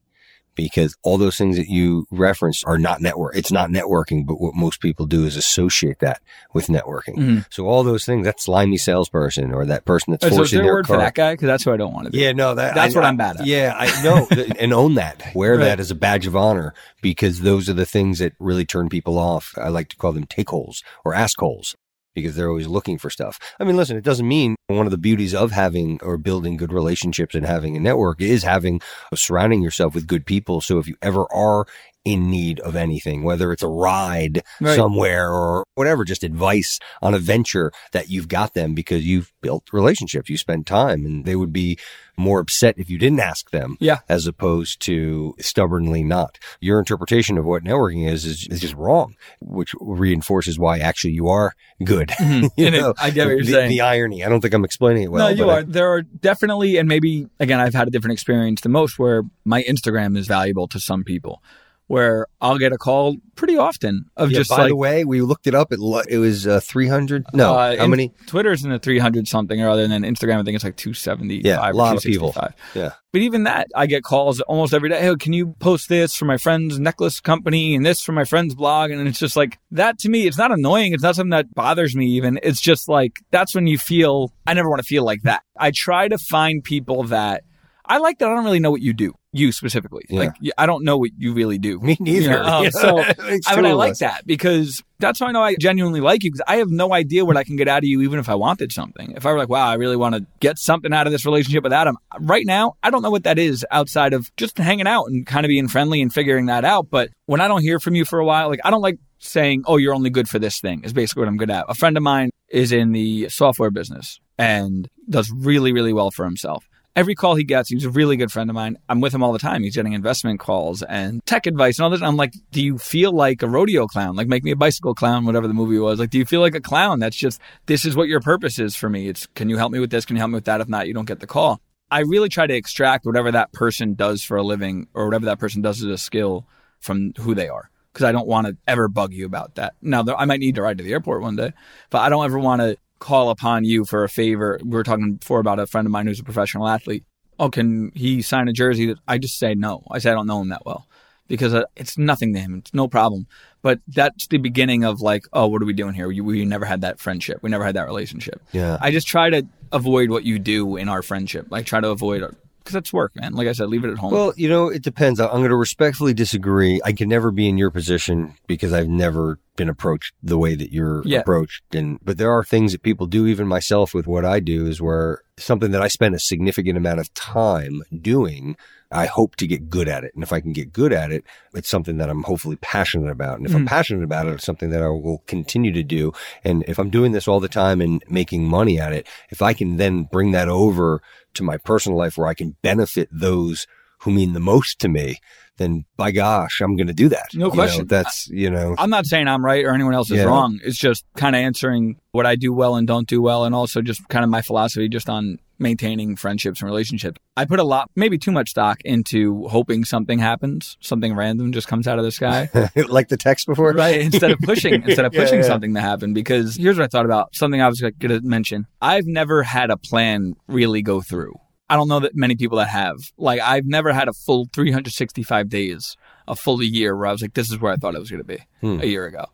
[0.57, 3.37] Because all those things that you referenced are not network.
[3.37, 6.21] It's not networking, but what most people do is associate that
[6.53, 7.17] with networking.
[7.17, 7.47] Mhm.
[7.51, 10.63] So all those things, that slimy salesperson or that person that's So is forcing a
[10.65, 10.97] their word car.
[10.97, 11.33] for that guy?
[11.35, 12.19] Because that's who I don't want to be.
[12.19, 13.47] Yeah, no, that That's I- what I- I'm bad at.
[13.47, 14.27] Yeah, I know,
[14.59, 15.23] and own that.
[15.35, 15.65] Wear Right.
[15.65, 19.19] that as a badge of honor because those are the things that really turn people
[19.19, 19.55] off.
[19.57, 21.77] I like to call them take holes or ask holes
[22.15, 23.39] because they're always looking for stuff.
[23.61, 26.73] I mean, listen, it doesn't mean one of the beauties of having or building good
[26.73, 28.81] relationships and having a network is having
[29.13, 30.61] uh, surrounding yourself with good people.
[30.61, 31.67] So if you ever are
[32.05, 34.77] in need of anything, whether it's a ride Right.
[34.77, 39.65] somewhere or whatever, just advice on a venture that you've got them because you've built
[39.73, 41.79] relationships, you spend time and they would be
[42.17, 43.99] more upset if you didn't ask them Yeah.
[44.09, 46.39] as opposed to stubbornly not.
[46.61, 51.29] Your interpretation of what networking is is, is just wrong, which reinforces why actually you
[51.29, 52.09] are good.
[52.21, 52.51] Mhm.
[52.57, 53.71] You And it- know, I get what you're the, saying.
[53.71, 54.25] The irony.
[54.25, 55.29] I don't think I'm explaining it well.
[55.29, 55.63] no, you but I- are.
[55.65, 59.63] There are definitely, and maybe again, I've had a different experience than most, where my
[59.65, 61.43] Instagram is valuable to some people.
[61.91, 65.23] Where I'll get a call pretty often of Yeah, just by like the way, we
[65.23, 65.73] looked it up.
[65.73, 67.27] It lo- it was uh, three hundred.
[67.35, 68.13] No, uh, how many?
[68.29, 71.45] Twitter's in the 300 something or other, and then Instagram, I think it's like 275
[71.45, 72.33] Yeah, a or lot of people.
[72.77, 75.01] Yeah, But even that, I get calls almost every day.
[75.01, 78.55] Hey, can you post this for my friend's necklace company and this for my friend's
[78.55, 78.93] blog?
[78.93, 80.93] And it's just like that to me, it's not annoying.
[80.93, 82.39] It's not something that bothers me even.
[82.45, 85.43] It's just like that's when you feel, I never want to feel like that.
[85.59, 87.43] I try to find people that
[87.91, 90.05] I like that I don't really know what you do, you specifically.
[90.09, 90.21] Yeah.
[90.21, 91.81] Like, I don't know what you really do.
[91.81, 92.23] me neither.
[92.23, 95.57] You know, um, so I mean, I like that because that's how I know I
[95.57, 98.01] genuinely like you because I have no idea what I can get out of you,
[98.03, 99.15] even if I wanted something.
[99.17, 101.65] If I were like, wow, I really want to get something out of this relationship
[101.65, 105.07] with Adam, right now, I don't know what that is outside of just hanging out
[105.07, 106.91] and kind of being friendly and figuring that out.
[106.91, 109.65] But when I don't hear from you for a while, like, I don't like saying,
[109.67, 111.65] oh, you're only good for this thing, is basically what I'm good at.
[111.69, 116.25] A friend of mine is in the software business and does really, really well for
[116.25, 116.65] himself.
[117.01, 118.77] Every call he gets, he's a really good friend of mine.
[118.87, 119.63] I'm with him all the time.
[119.63, 122.03] He's getting investment calls and tech advice and all this.
[122.03, 124.17] I'm like, do you feel like a rodeo clown?
[124.17, 125.99] Like, make me a bicycle clown, whatever the movie was.
[125.99, 126.99] Like, do you feel like a clown?
[126.99, 129.09] That's just, this is what your purpose is for me.
[129.09, 130.05] It's, can you help me with this?
[130.05, 130.61] Can you help me with that?
[130.61, 131.63] If not, you don't get the call.
[131.91, 135.39] I really try to extract whatever that person does for a living or whatever that
[135.39, 136.47] person does as a skill
[136.81, 137.71] from who they are.
[137.95, 139.73] Because I don't want to ever bug you about that.
[139.81, 141.55] Now, I might need to ride to the airport one day,
[141.89, 144.61] but I don't ever want to call upon you for a favor.
[144.63, 147.05] We were talking before about a friend of mine who's a professional athlete.
[147.39, 148.87] Oh, can he sign a jersey?
[148.87, 149.83] That I just say no.
[149.91, 150.87] I say I don't know him that well
[151.27, 152.59] because uh, it's nothing to him.
[152.59, 153.27] It's no problem.
[153.63, 156.09] But that's the beginning of like, oh, what are we doing here?
[156.09, 157.39] We, we never had that friendship.
[157.43, 158.43] We never had that relationship.
[158.53, 158.79] Yeah.
[158.81, 161.47] I just try to avoid what you do in our friendship.
[161.51, 162.23] Like try to avoid
[162.61, 163.35] because that's work, man.
[163.35, 164.13] Like I said, leave it at home.
[164.13, 165.19] Well, you know, it depends.
[165.21, 166.81] I'm going to respectfully disagree.
[166.85, 170.73] I can never be in your position because I've never been approached the way that
[170.73, 171.21] you're Yeah.
[171.21, 171.63] approached.
[171.75, 174.81] And but there are things that people do, even myself, with what I do, is
[174.81, 178.57] where something that I spend a significant amount of time doing.
[178.93, 180.13] I hope to get good at it.
[180.15, 181.25] And if I can get good at it,
[181.55, 183.39] it's something that I'm hopefully passionate about.
[183.39, 183.69] And if I'm Mhm.
[183.69, 186.13] passionate about it, it's something that I will continue to do.
[186.45, 189.53] And if I'm doing this all the time and making money at it, if I
[189.53, 191.01] can then bring that over
[191.35, 193.67] to my personal life where I can benefit those
[194.01, 195.19] who mean the most to me,
[195.59, 197.29] then by gosh, I'm going to do that.
[197.35, 197.87] No You know, question.
[197.87, 200.25] that's, you know, I'm not saying I'm right or anyone else is Yeah.
[200.25, 200.59] wrong.
[200.65, 203.83] It's just kind of answering what I do well and don't do well, and also
[203.83, 207.21] just kind of my philosophy just on maintaining friendships and relationships.
[207.37, 211.69] I put a lot, maybe too much stock into hoping something happens, something random just
[211.69, 212.49] comes out of the sky.
[212.89, 213.73] like the text before.
[213.73, 215.47] right instead of pushing instead of pushing yeah.
[215.47, 218.67] something to happen because here's what i thought about something i was going to mention
[218.81, 221.35] i've never had a plan really go through
[221.69, 225.49] i don't know that many people that have like i've never had a full 365
[225.49, 225.97] days
[226.27, 228.23] a full year where i was like this is where i thought it was going
[228.23, 228.81] to be Hmm.
[228.81, 229.27] a year ago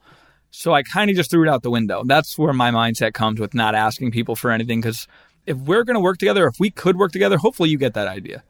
[0.50, 3.40] so i kind of just threw it out the window that's where my mindset comes
[3.40, 5.06] with not asking people for anything because
[5.46, 8.09] if we're going to work together if we could work together hopefully you get that
[8.09, 8.42] idea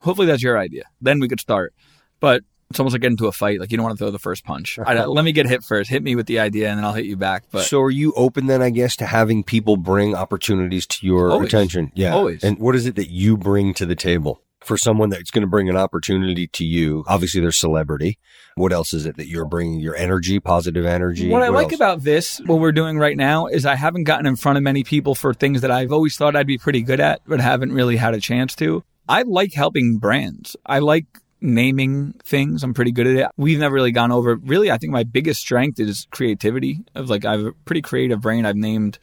[0.00, 1.74] hopefully that's your idea then we could start
[2.20, 3.60] but it's almost like getting into a fight.
[3.60, 4.78] Like you don't want to throw the first punch.
[4.86, 5.90] I uh, let me get hit first.
[5.90, 7.44] Hit me with the idea, and then I'll hit you back.
[7.50, 11.30] But so are you open then, I guess, to having people bring opportunities to your
[11.30, 11.48] Always.
[11.48, 11.92] attention?
[11.94, 12.14] Yeah.
[12.14, 12.42] Always.
[12.42, 14.40] And what is it that you bring to the table?
[14.64, 18.18] For someone that's going to bring an opportunity to you, obviously there's celebrity.
[18.54, 19.80] What else is it that you're bringing?
[19.80, 21.28] Your energy, positive energy.
[21.28, 21.74] what I like else?
[21.74, 24.84] about this, what we're doing right now, is I haven't gotten in front of many
[24.84, 27.96] people for things that I've always thought I'd be pretty good at, but haven't really
[27.96, 28.84] had a chance to.
[29.08, 30.56] I like helping brands.
[30.64, 31.06] I like
[31.40, 32.62] naming things.
[32.62, 33.26] I'm pretty good at it.
[33.36, 34.36] We've never really gone over.
[34.36, 36.80] Really, I think my biggest strength is creativity.
[36.94, 38.46] Of like, I have a pretty creative brain.
[38.46, 38.98] I've named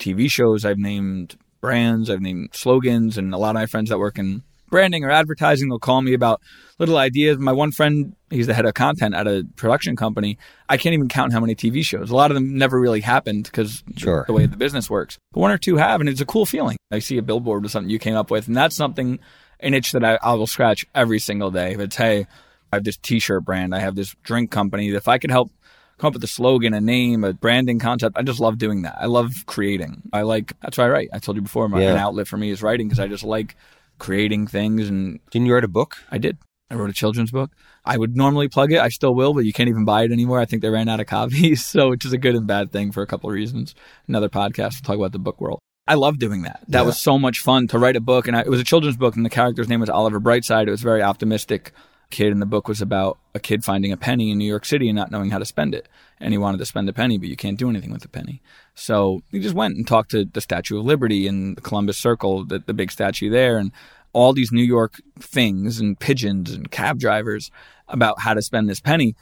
[0.00, 0.64] TV shows.
[0.64, 2.10] I've named brands.
[2.10, 5.68] I've named slogans, and a lot of my friends that work in branding or advertising,
[5.68, 6.40] they'll call me about
[6.78, 7.38] little ideas.
[7.38, 10.38] My one friend, he's the head of content at a production company.
[10.68, 12.10] I can't even count how many TV shows.
[12.10, 14.24] A lot of them never really happened because Sure.
[14.26, 15.18] the way the business works.
[15.32, 16.76] But one or two have, and it's a cool feeling.
[16.90, 19.18] I see a billboard with something you came up with, and that's something,
[19.60, 21.72] an itch that I, I will scratch every single day.
[21.72, 22.26] If it's, hey,
[22.72, 24.88] I have this t-shirt brand, I have this drink company.
[24.90, 25.50] If I could help
[25.98, 28.96] come up with a slogan, a name, a branding concept, I just love doing that.
[29.00, 30.02] I love creating.
[30.12, 31.08] I like, that's why I write.
[31.14, 31.92] I told you before, my, Yeah.
[31.92, 33.56] an outlet for me is writing because I just like
[33.98, 35.96] creating things and Didn't you write a book?
[36.10, 36.38] I did.
[36.70, 37.52] I wrote a children's book.
[37.84, 38.80] I would normally plug it.
[38.80, 40.40] I still will, but you can't even buy it anymore.
[40.40, 42.90] I think they ran out of copies, so which is a good and bad thing
[42.90, 43.74] for a couple of reasons.
[44.08, 45.60] Another podcast will talk about the book world.
[45.88, 46.60] I love doing that.
[46.66, 46.86] That Yeah.
[46.86, 49.14] was so much fun to write a book, and I, it was a children's book,
[49.14, 50.66] and the character's name was Oliver Brightside.
[50.66, 51.72] It was very optimistic
[52.10, 54.88] kid, in the book was about a kid finding a penny in New York City
[54.88, 55.88] and not knowing how to spend it.
[56.20, 58.40] And he wanted to spend a penny, but you can't do anything with a penny.
[58.74, 62.44] So he just went and talked to the Statue of Liberty and the Columbus Circle,
[62.44, 63.72] the, the big statue there, and
[64.12, 67.50] all these New York things and pigeons and cab drivers
[67.88, 69.14] about how to spend this penny.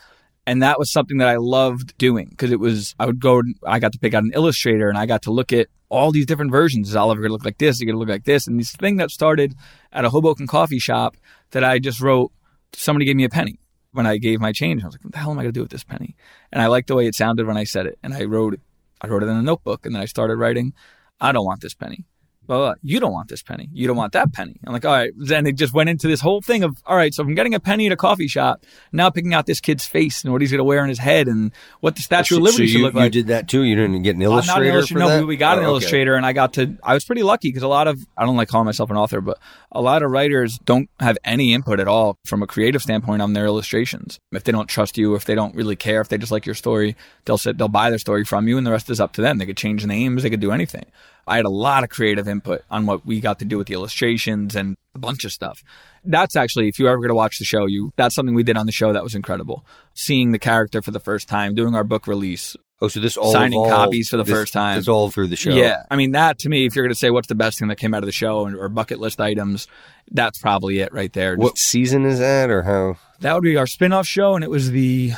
[0.47, 3.79] And that was something that I loved doing because it was, I would go, I
[3.79, 6.51] got to pick out an illustrator and I got to look at all these different
[6.51, 6.89] versions.
[6.89, 7.77] Is Oliver going to look like this?
[7.77, 8.47] Is he going to look like this?
[8.47, 9.55] And this thing that started
[9.93, 11.17] at a Hoboken coffee shop
[11.53, 12.31] that I just wrote,
[12.77, 13.59] somebody gave me a penny.
[13.93, 14.83] when I gave my change.
[14.83, 16.17] I was like, what the hell am I going to do with this penny?
[16.53, 17.99] And I liked the way it sounded when I said it.
[18.03, 18.59] And I wrote.
[19.01, 20.73] I wrote it in a notebook and then I started writing,
[21.21, 22.07] I don't want this penny
[22.47, 23.69] well, you don't want this penny.
[23.73, 24.57] You don't want that penny.
[24.67, 25.13] I'm like, all right.
[25.17, 27.61] Then it just went into this whole thing of, all right, so I'm getting a
[27.61, 30.59] penny at a coffee shop, now picking out this kid's face and what he's going
[30.59, 32.85] to wear on his head and what the Statue so, of Liberty so should you,
[32.85, 33.05] look like.
[33.15, 33.63] You did that too?
[33.63, 34.53] You didn't get an illustrator?
[34.53, 35.01] Uh, not an illustrator.
[35.01, 35.27] No, that?
[35.27, 35.71] we got oh, an okay.
[35.71, 38.37] illustrator and I got to, I was pretty lucky because a lot of, I don't
[38.37, 39.39] like calling myself an author, but
[39.73, 43.33] a lot of writers don't have any input at all from a creative standpoint on
[43.33, 44.21] their illustrations.
[44.33, 46.55] If they don't trust you, if they don't really care, if they just like your
[46.55, 49.23] story, they'll sit, they'll buy their story from you and the rest is up to
[49.23, 49.39] them.
[49.39, 50.85] They could change names, they could do anything.
[51.27, 53.75] I had a lot of creative input on what we got to do with the
[53.75, 55.63] illustrations and a bunch of stuff.
[56.05, 58.57] That's actually, if you ever going to watch the show, you that's something we did
[58.57, 59.65] on the show that was incredible.
[59.95, 63.33] Seeing the character for the first time, doing our book release, Oh, so this all
[63.33, 64.79] Signing copies for the this- first time.
[64.79, 65.51] It's all through the show.
[65.55, 67.69] Yeah, I mean that to me, if you're going to say what's the best thing
[67.69, 69.69] that came out of the show or bucket list items,
[70.11, 71.37] that's probably it right there.
[71.37, 72.97] What season is that, or how?
[73.21, 75.13] That would be our spin-off show, and it was the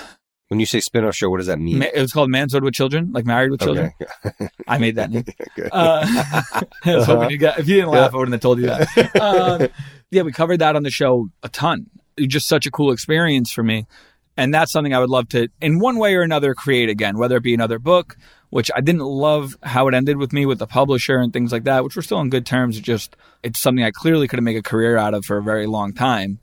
[0.49, 1.83] When you say spin-off show, what does that mean?
[1.83, 3.93] it was called Manzo'd with Children, like Married with Children.
[4.25, 4.49] Okay.
[4.69, 5.25] I made that name.
[5.59, 5.69] Okay.
[5.73, 6.07] Uh,
[6.85, 9.17] I was hoping you got, if you didn't laugh, I wouldn't have told you that.
[9.21, 9.69] Um,
[10.11, 11.87] yeah, we covered that on the show a ton.
[12.17, 13.87] It was just such a cool experience for me.
[14.37, 17.39] And that's something I would love to, in one way or another, create again, whether
[17.39, 18.17] it be another book,
[18.51, 21.65] which I didn't love how it ended with me with the publisher and things like
[21.65, 22.77] that, which we're still on good terms.
[22.77, 25.43] It just, it's something I clearly could have made a career out of for a
[25.43, 26.39] very long time,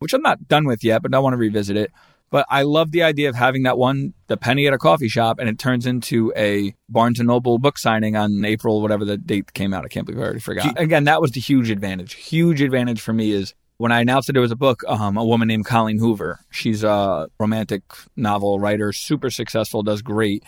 [0.00, 1.92] which I'm not done with yet, but I want to revisit it.
[2.30, 5.38] But I love the idea of having that one, the penny at a coffee shop,
[5.38, 9.52] and it turns into a Barnes and Noble book signing on April, whatever the date
[9.52, 9.84] came out.
[9.84, 10.78] I can't believe I already forgot.
[10.78, 12.14] Again, that was the huge advantage.
[12.14, 15.24] Huge advantage for me is when I announced that there was a book, um, a
[15.24, 16.40] woman named Colleen Hoover.
[16.50, 17.82] She's a romantic
[18.16, 20.42] novel writer, super successful, does great.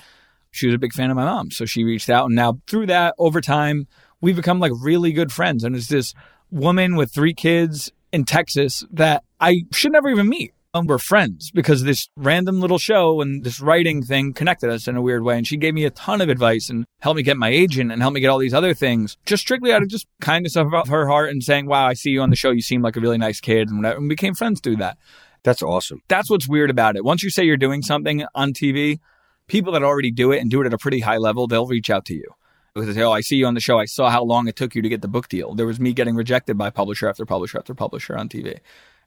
[0.51, 2.87] She was a big fan of my mom, so she reached out, and now through
[2.87, 3.87] that, over time,
[4.21, 5.63] we've become like really good friends.
[5.63, 6.15] And it's this
[6.51, 10.55] woman with three kids in Texas that I should never even meet.
[10.75, 14.97] And we're friends because this random little show and this writing thing connected us in
[14.97, 15.39] a weird way.
[15.39, 18.03] And she gave me a ton of advice and helped me get my agent and
[18.03, 21.07] helped me get all these other things just strictly out of just kindness of her
[21.07, 22.51] heart and saying, wow, I see you on the show.
[22.51, 23.97] You seem like a really nice kid and whatever.
[23.97, 24.99] And we became friends through that.
[25.43, 26.03] That's awesome.
[26.09, 27.05] That's what's weird about it.
[27.05, 28.99] Once you say you're doing something on TV,
[29.47, 31.89] people that already do it and do it at a pretty high level, they'll reach
[31.89, 32.27] out to you.
[32.75, 33.79] Because they say, oh, I see you on the show.
[33.79, 35.55] I saw how long it took you to get the book deal.
[35.55, 38.59] There was me getting rejected by publisher after publisher after publisher on TV.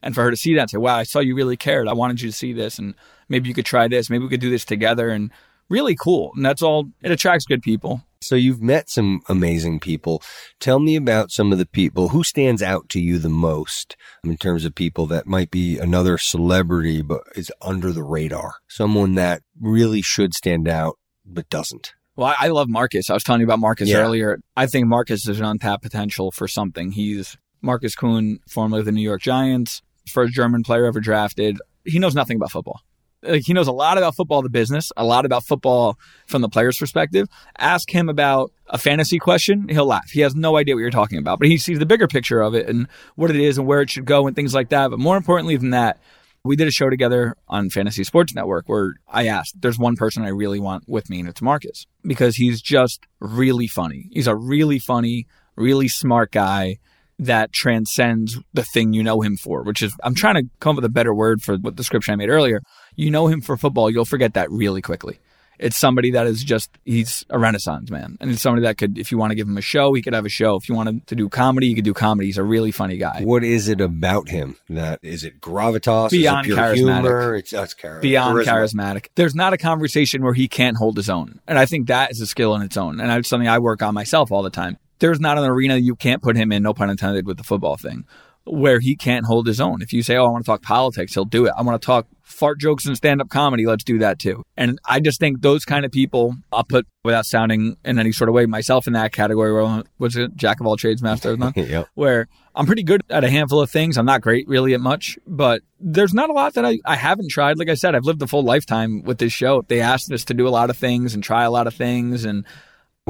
[0.04, 1.88] And for her to see that and say, wow, I saw you really cared.
[1.88, 2.80] I wanted you to see this.
[2.80, 2.96] And
[3.30, 4.10] maybe you could try this.
[4.10, 5.10] Maybe we could do this together.
[5.10, 5.32] And
[5.70, 6.32] really cool.
[6.36, 8.02] And that's all, it attracts good people.
[8.24, 10.22] So you've met some amazing people.
[10.60, 14.38] Tell me about some of the people who stands out to you the most in
[14.38, 18.56] terms of people that might be another celebrity but is under the radar.
[18.68, 21.94] Someone that really should stand out but doesn't.
[22.16, 23.10] Well, I love Marcus.
[23.10, 23.98] I was telling you about Marcus Yeah.
[23.98, 24.40] earlier.
[24.56, 26.92] I think Marcus is an untapped potential for something.
[26.92, 31.60] He's Marcus Kuhn, formerly of the New York Giants, first German player ever drafted.
[31.86, 32.82] He knows nothing about football.
[33.24, 36.50] Like he knows a lot about football, the business, a lot about football from the
[36.50, 37.28] player's perspective.
[37.58, 40.10] Ask him about a fantasy question, he'll laugh.
[40.10, 42.56] He has no idea what you're talking about, but he sees the bigger picture of
[42.56, 44.90] it and what it is and where it should go and things like that.
[44.90, 46.00] But more importantly than that,
[46.44, 50.24] we did a show together on Fantasy Sports Network where I asked, there's one person
[50.24, 54.10] I really want with me, and it's Marcus, because he's just really funny.
[54.12, 56.80] He's a really funny, really smart guy
[57.21, 60.77] that transcends the thing you know him for, which is, I'm trying to come up
[60.77, 62.62] with a better word for what description I made earlier.
[62.95, 65.19] You know him for football, you'll forget that really quickly.
[65.60, 68.17] It's somebody that is just, he's a renaissance man.
[68.19, 70.13] And it's somebody that could, if you want to give him a show, he could
[70.13, 70.55] have a show.
[70.55, 72.25] If you wanted to do comedy, you could do comedy.
[72.25, 73.21] He's a really funny guy.
[73.21, 76.10] What is it about him that is it gravitas?
[76.10, 76.75] Beyond is it pure charismatic.
[76.75, 77.36] humor?
[77.36, 78.73] It's that's char- beyond charisma.
[78.73, 79.07] charismatic.
[79.13, 81.39] There's not a conversation where he can't hold his own.
[81.47, 82.99] And I think that is a skill in its own.
[82.99, 84.79] And it's something I work on myself all the time.
[85.02, 87.76] There's not an arena you can't put him in, no pun intended, with the football
[87.76, 88.06] thing,
[88.46, 89.82] where he can't hold his own.
[89.82, 91.54] If you say, Oh, I want to talk politics, he'll do it.
[91.58, 94.44] I want to talk fart jokes and stand up comedy, let's do that too.
[94.56, 98.30] And I just think those kind of people, I'll put without sounding in any sort
[98.30, 101.32] of way myself in that category where I'm- was it jack of all trades, master
[101.32, 101.52] of none?
[101.58, 101.90] Yep.
[101.96, 103.98] where I'm pretty good at a handful of things.
[103.98, 107.32] I'm not great really at much, but there's not a lot that I, I haven't
[107.32, 107.58] tried.
[107.58, 109.64] Like I said, I've lived a full lifetime with this show.
[109.68, 112.24] They asked us to do a lot of things and try a lot of things.
[112.26, 112.46] And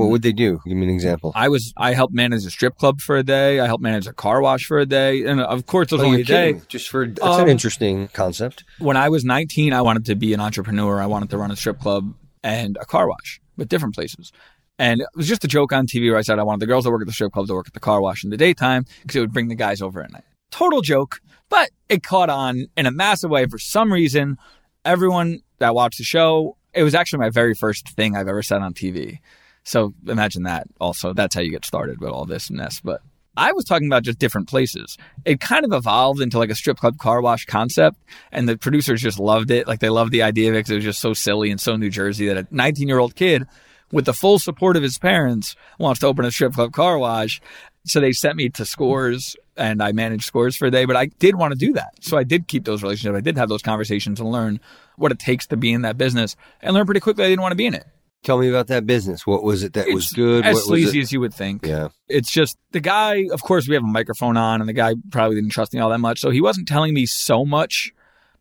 [0.01, 0.59] What would they do?
[0.65, 1.31] Give me an example.
[1.35, 3.59] I was, I helped manage a strip club for a day.
[3.59, 5.25] I helped manage a car wash for a day.
[5.25, 6.61] And of course, it was Oh, only a day.
[6.67, 8.63] Just for that's Um, an interesting concept.
[8.79, 11.01] When I was 19, I wanted to be an entrepreneur.
[11.01, 14.31] I wanted to run a strip club and a car wash but different places.
[14.79, 16.85] And it was just a joke on TV where I said I wanted the girls
[16.85, 18.85] that work at the strip club to work at the car wash in the daytime
[19.03, 20.23] because it would bring the guys over at night.
[20.49, 24.37] Total joke, but it caught on in a massive way for some reason.
[24.83, 28.61] Everyone that watched the show, it was actually my very first thing I've ever said
[28.61, 29.19] on TV.
[29.63, 31.13] So imagine that also.
[31.13, 32.81] That's how you get started with all this this.
[32.83, 33.01] But
[33.37, 34.97] I was talking about just different places.
[35.23, 37.97] It kind of evolved into like a strip club car wash concept,
[38.31, 39.67] and the producers just loved it.
[39.67, 41.75] Like they loved the idea of it because it was just so silly and so
[41.75, 43.47] New Jersey that a 19 year old kid
[43.91, 47.41] with the full support of his parents wants to open a strip club car wash.
[47.85, 51.07] So they sent me to Scores and I managed Scores for a day, but I
[51.07, 51.93] did want to do that.
[52.01, 53.17] So I did keep those relationships.
[53.17, 54.59] I did have those conversations and learn
[54.97, 57.53] what it takes to be in that business and learn pretty quickly I didn't want
[57.53, 57.85] to be in it.
[58.23, 59.25] Tell me about that business.
[59.25, 60.45] What was it that it's was good?
[60.45, 61.65] As what sleazy as you would think.
[61.65, 61.89] Yeah.
[62.07, 65.35] It's just the guy, of course, we have a microphone on, and the guy probably
[65.35, 66.19] didn't trust me all that much.
[66.19, 67.91] So he wasn't telling me so much,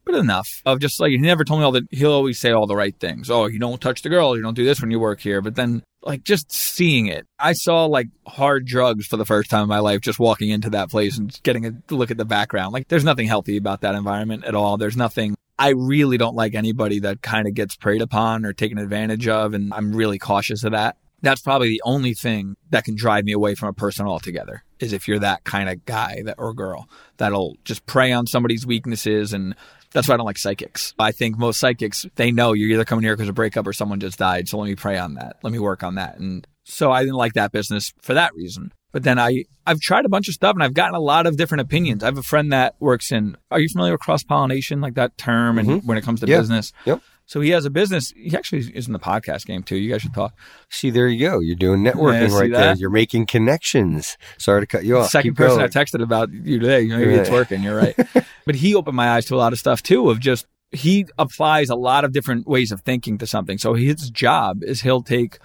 [0.05, 2.67] but enough of just like, he never told me all the, he'll always say all
[2.67, 3.31] the right things.
[3.31, 4.37] Oh, you don't touch the girl.
[4.37, 5.41] You don't do this when you work here.
[5.41, 9.63] But then, like, just seeing it, I saw like hard drugs for the first time
[9.63, 12.75] in my life just walking into that place and getting a look at the background.
[12.75, 14.77] Like, there's nothing healthy about that environment at all.
[14.77, 18.79] There's nothing I really don't like anybody that kind of gets preyed upon or taken
[18.79, 19.53] advantage of.
[19.53, 20.97] And I'm really cautious of that.
[21.21, 24.95] That's probably the only thing that can drive me away from a person altogether is
[24.95, 29.35] if you're that kind of guy that, or girl that'll just prey on somebody's weaknesses.
[29.35, 29.55] And
[29.93, 30.95] that's why I don't like psychics.
[30.99, 33.75] I think most psychics, they know you're either coming here because of a breakup or
[33.75, 34.49] someone just died.
[34.49, 35.37] So let me prey on that.
[35.43, 36.19] Let me work on that.
[36.19, 38.73] And so I didn't like that business for that reason.
[38.93, 41.37] But then I, I've tried a bunch of stuff and I've gotten a lot of
[41.37, 42.03] different opinions.
[42.03, 45.17] I have a friend that works in, are you familiar with cross pollination, like that
[45.17, 45.59] term?
[45.59, 45.85] And Mhm.
[45.85, 46.39] when it comes to Yeah.
[46.41, 46.73] business.
[46.87, 47.01] Yep.
[47.27, 48.13] So he has a business.
[48.17, 49.77] He actually is in the podcast game too.
[49.77, 50.35] You guys should talk.
[50.69, 51.39] See, there you go.
[51.39, 52.75] You're doing networking Yeah, right there.
[52.75, 54.17] You're making connections.
[54.37, 55.11] Sorry to cut you off.
[55.11, 55.63] Second Keep person going.
[55.63, 56.87] I texted about you today.
[56.89, 57.63] Maybe it's working.
[57.63, 57.95] You're right.
[58.47, 60.11] but he opened my eyes to a lot of stuff too.
[60.11, 63.59] Of just he applies a lot of different ways of thinking to something.
[63.59, 65.39] So his job is he'll take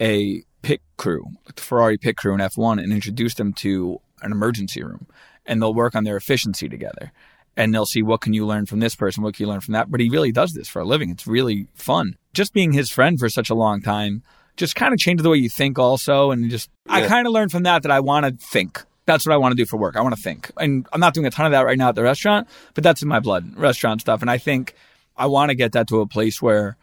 [0.00, 4.82] a pit crew, the Ferrari pit crew in F1, and introduce them to an emergency
[4.82, 5.06] room,
[5.46, 7.10] and they'll work on their efficiency together.
[7.56, 9.72] And they'll see what can you learn from this person, what can you learn from
[9.72, 9.90] that.
[9.90, 11.08] But he really does this for a living.
[11.08, 12.18] It's really fun.
[12.34, 14.22] Just being his friend for such a long time
[14.56, 16.30] just kind of changes the way you think, also.
[16.30, 18.84] And just I kind of learned from that that I want to think.
[19.06, 19.96] That's what I want to do for work.
[19.96, 20.50] I want to think.
[20.58, 23.00] And I'm not doing a ton of that right now at the restaurant, but that's
[23.00, 24.20] in my blood, restaurant stuff.
[24.20, 24.74] And I think
[25.16, 26.76] I want to get that to a place where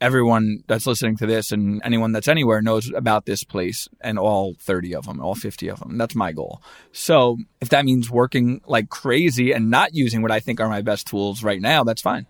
[0.00, 4.54] everyone that's listening to this and anyone that's anywhere knows about this place and all
[4.60, 5.98] 30 of them, all 50 of them.
[5.98, 6.62] That's my goal.
[6.92, 10.82] So if that means working like crazy and not using what I think are my
[10.82, 12.26] best tools right now, that's fine.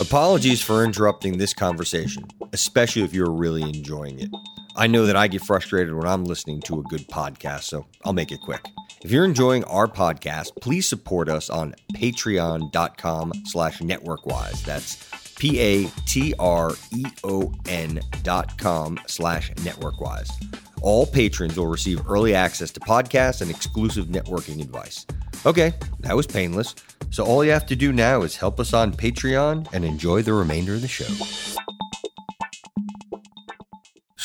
[0.00, 4.30] Apologies for interrupting this conversation, especially if you're really enjoying it.
[4.76, 8.12] I know that I get frustrated when I'm listening to a good podcast, so I'll
[8.12, 8.64] make it quick.
[9.02, 14.62] If you're enjoying our podcast, please support us on patreon.com slash networkwise.
[14.64, 14.96] That's
[15.40, 15.90] P-A-T-R-E-O-N
[18.22, 20.30] dot com slash networkwise.
[20.82, 25.06] All patrons will receive early access to podcasts and exclusive networking advice.
[25.46, 26.74] Okay, that was painless.
[27.10, 30.34] So all you have to do now is help us on Patreon and enjoy the
[30.34, 31.08] remainder of the show.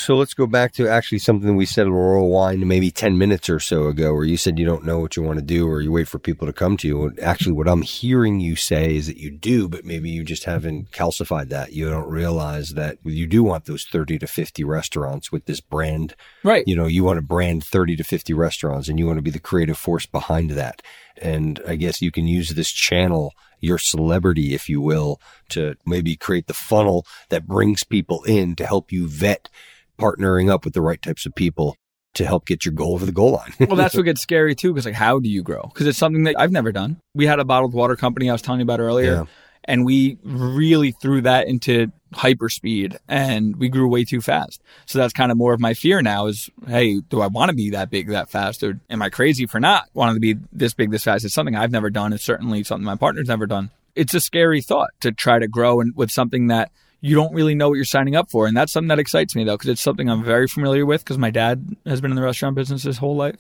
[0.06, 3.50] So let's go back to actually something we said a Royal Wine maybe 10 minutes
[3.50, 5.82] or so ago, where you said you don't know what you want to do or
[5.82, 7.16] you wait for people to come to you.
[7.20, 10.92] Actually, what I'm hearing you say is that you do, but maybe you just haven't
[10.92, 11.74] calcified that.
[11.74, 16.16] You don't realize that you do want those 30 to 50 restaurants with this brand
[16.44, 16.68] Right.
[16.68, 19.32] you know, you want to brand 30 to 50 restaurants and you want to be
[19.32, 20.84] the creative force behind that.
[21.20, 26.16] And I guess you can use this channel, your celebrity, if you will, to maybe
[26.16, 29.50] create the funnel that brings people in to help you vet
[29.98, 31.76] partnering up with the right types of people
[32.16, 33.54] to help get your goal over the goal line.
[33.60, 35.70] well, that's what gets scary too, because like, how do you grow?
[35.74, 36.98] Because it's something that I've never done.
[37.14, 39.24] We had a bottled water company I was telling you about earlier, Yeah.
[39.66, 44.62] and we really threw that into hyper speed, and we grew way too fast.
[44.86, 47.56] So that's kind of more of my fear now: is hey, do I want to
[47.56, 50.74] be that big, that fast, or am I crazy for not wanting to be this
[50.74, 51.26] big, this fast?
[51.26, 52.14] It's something I've never done.
[52.14, 53.72] It's certainly something my partner's never done.
[53.94, 57.56] It's a scary thought to try to grow and with something that you don't really
[57.56, 58.48] know what you're signing up for.
[58.48, 61.18] And that's something that excites me though, because it's something I'm very familiar with because
[61.18, 63.38] my dad has been in the restaurant business his whole life.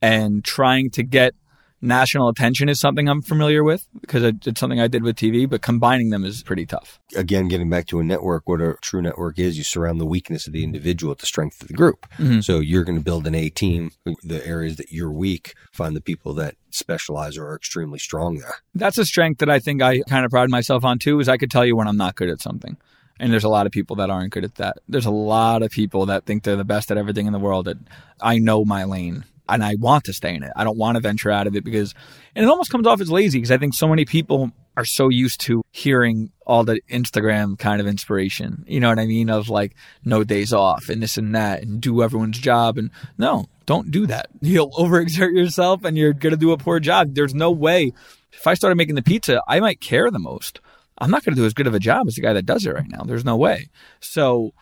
[0.00, 1.34] And trying to get
[1.80, 5.46] national attention is something I'm familiar with because it- it's something I did with TV,
[5.48, 6.98] but combining them is pretty tough.
[7.14, 10.46] Again, getting back to a network, what a true network is, you surround the weakness
[10.46, 12.06] of the individual with the strength of the group.
[12.18, 12.42] Mhm.
[12.42, 13.92] So you're going to build an A team,
[14.24, 18.54] the areas that you're weak, find the people that specialize or are extremely strong there.
[18.74, 21.36] That's a strength that I think I kind of pride myself on too, is I
[21.36, 22.76] could tell you when I'm not good at something.
[23.20, 24.76] And there's a lot of people that aren't good at that.
[24.88, 27.64] There's a lot of people that think they're the best at everything in the world.
[27.64, 27.78] That
[28.20, 30.52] I know my lane and I want to stay in it.
[30.56, 31.94] I don't want to venture out of it because,
[32.34, 35.08] and it almost comes off as lazy because I think so many people are so
[35.08, 38.64] used to hearing all the Instagram kind of inspiration.
[38.68, 39.28] You know what I mean?
[39.28, 42.78] Of like no days off and this and that and do everyone's job.
[42.78, 44.28] And no, don't do that.
[44.40, 47.14] You'll overexert yourself and you're going to do a poor job.
[47.14, 47.92] There's no way.
[48.32, 50.60] If I started making the pizza, I might care the most.
[50.98, 52.64] I'm not going to do as good of a job as the guy that does
[52.66, 53.02] it right now.
[53.02, 53.70] There's no way.
[54.00, 54.52] So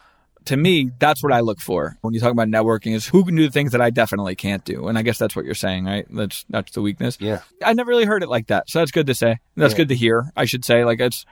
[0.46, 3.36] to me, that's what I look for when you talk about networking is who can
[3.36, 4.88] do the things that I definitely can't do.
[4.88, 6.06] And I guess that's what you're saying, right?
[6.10, 7.18] That's that's the weakness.
[7.20, 7.40] Yeah.
[7.64, 8.68] I never really heard it like that.
[8.70, 9.38] So that's good to say.
[9.56, 9.76] That's Yeah.
[9.78, 10.32] good to hear.
[10.36, 11.26] I should say like it's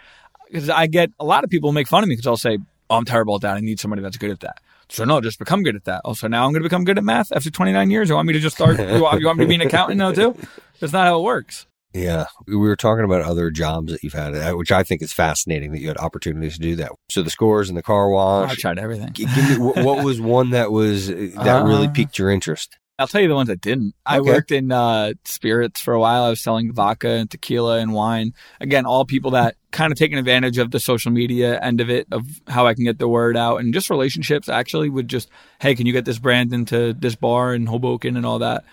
[0.50, 2.58] because I get a lot of people make fun of me because I'll say,
[2.90, 3.56] "Oh, I'm terrible at that.
[3.56, 4.58] I need somebody that's good at that."
[4.88, 6.02] So no, just become good at that.
[6.04, 8.08] Oh, also, now I'm going to become good at math after 29 years.
[8.10, 8.78] You want me to just start?
[8.78, 10.36] you, want, you want me to be an accountant now too?
[10.80, 11.66] That's not how it works.
[11.94, 12.26] Yeah.
[12.46, 15.72] We were talking about other jobs that you've had, uh, which I think is fascinating
[15.72, 16.92] that you had opportunities to do that.
[17.08, 18.50] So the scores and the car wash.
[18.50, 19.12] I tried everything.
[19.12, 22.76] G- me, what, was one that was uh, that really Uh, piqued your interest?
[22.96, 23.94] I'll tell you the ones that didn't.
[24.06, 26.22] I worked in uh, spirits for a while.
[26.22, 28.34] I was selling vodka and tequila and wine.
[28.60, 32.06] Again, all people that kind of taking advantage of the social media end of it,
[32.12, 35.28] of how I can get the word out and just relationships actually with just,
[35.60, 38.64] hey, can you get this brand into this bar in Hoboken and all that.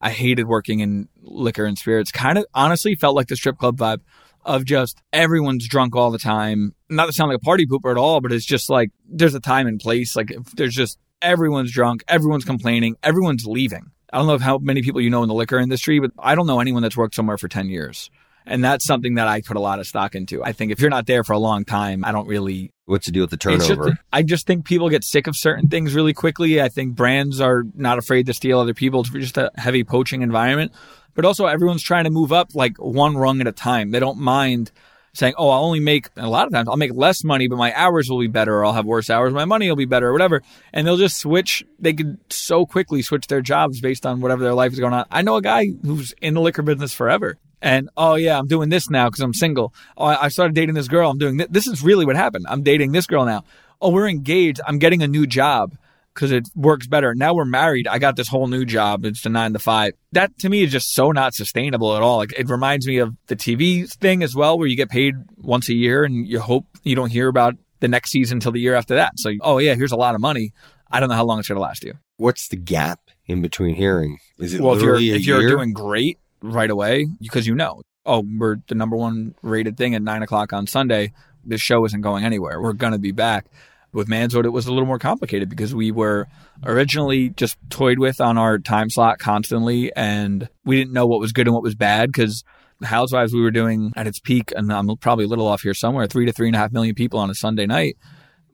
[0.00, 2.12] I hated working in liquor and spirits.
[2.12, 4.00] Kind of honestly felt like the strip club vibe
[4.44, 6.74] of just everyone's drunk all the time.
[6.88, 9.40] Not to sound like a party pooper at all, but it's just like there's a
[9.40, 10.14] time and place.
[10.14, 13.90] Like there's just everyone's drunk, everyone's complaining, everyone's leaving.
[14.12, 16.46] I don't know how many people you know in the liquor industry, but I don't
[16.46, 18.08] know anyone that's worked somewhere for 10 years.
[18.46, 20.42] And that's something that I put a lot of stock into.
[20.44, 23.12] I think if you're not there for a long time, I don't really What's the
[23.12, 23.88] deal with the turnover?
[23.90, 26.62] just- I just think people get sick of certain things really quickly.
[26.62, 29.00] I think brands are not afraid to steal other people.
[29.00, 30.70] It's just a heavy poaching environment.
[31.14, 33.90] But also, everyone's trying to move up like one rung at a time.
[33.90, 34.70] They don't mind
[35.14, 37.72] saying, oh, I'll only make, a lot of times, I'll make less money, but my
[37.74, 40.12] hours will be better, or I'll have worse hours, my money will be better, or
[40.12, 40.42] whatever.
[40.74, 41.64] And they'll just switch.
[41.78, 45.06] They could so quickly switch their jobs based on whatever their life is going on.
[45.10, 47.38] I know a guy who's in the liquor business forever.
[47.62, 49.72] And oh yeah, I'm doing this now because I'm single.
[49.96, 51.10] Oh, I I started dating this girl.
[51.10, 51.48] I'm doing this.
[51.50, 52.46] This is really what happened.
[52.48, 53.44] I'm dating this girl now.
[53.80, 54.60] Oh, we're engaged.
[54.66, 55.76] I'm getting a new job
[56.14, 57.14] because it works better.
[57.14, 57.86] Now we're married.
[57.86, 59.04] I got this whole new job.
[59.04, 59.92] It's the nine to five.
[60.12, 62.18] That to me is just so not sustainable at all.
[62.18, 65.68] Like it reminds me of the TV thing as well, where you get paid once
[65.68, 68.74] a year and you hope you don't hear about the next season until the year
[68.74, 69.12] after that.
[69.16, 70.52] So oh yeah, here's a lot of money.
[70.90, 71.94] I don't know how long it's going to last you.
[72.16, 74.18] What's the gap in between hearing?
[74.38, 75.48] Is it Well, if you're if you're year?
[75.50, 80.02] doing great right away, because you know, oh, we're the number one rated thing at
[80.02, 81.12] nine o'clock on Sunday.
[81.44, 82.60] This show isn't going anywhere.
[82.60, 83.46] We're gonna be back.
[83.92, 86.26] With Manzo'd, it was a little more complicated because we were
[86.64, 91.32] originally just toyed with on our time slot constantly, and we didn't know what was
[91.32, 92.44] good and what was bad because
[92.80, 95.74] the Housewives we were doing at its peak, and I'm probably a little off here
[95.74, 97.96] somewhere, three to three and a half million people on a Sunday night,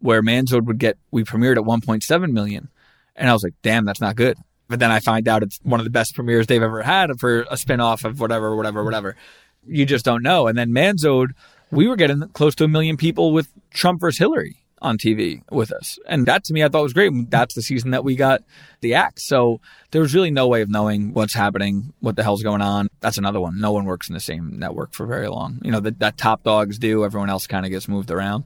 [0.01, 2.69] where Manzo'd would get we premiered at 1.7 million,
[3.17, 4.39] and I was like, damn, that's not good.
[4.69, 7.43] But then I find out it's one of the best premieres they've ever had for
[7.43, 9.17] a spinoff of whatever, whatever, whatever.
[9.67, 10.47] You just don't know.
[10.47, 11.35] And then Manzo'd,
[11.71, 15.73] we were getting close to a million people with Trump versus Hillary on TV with
[15.73, 15.99] us.
[16.07, 17.31] And that to me, I thought was great.
[17.31, 18.43] That's the season that we got
[18.81, 19.23] the axe.
[19.23, 19.61] So
[19.93, 22.89] there was really no way of knowing what's happening, what the hell's going on.
[23.01, 23.61] That's another one.
[23.61, 25.61] No one works in the same network for very long.
[25.63, 27.05] You know, that, that top dogs do.
[27.05, 28.45] Everyone else kind of gets moved around.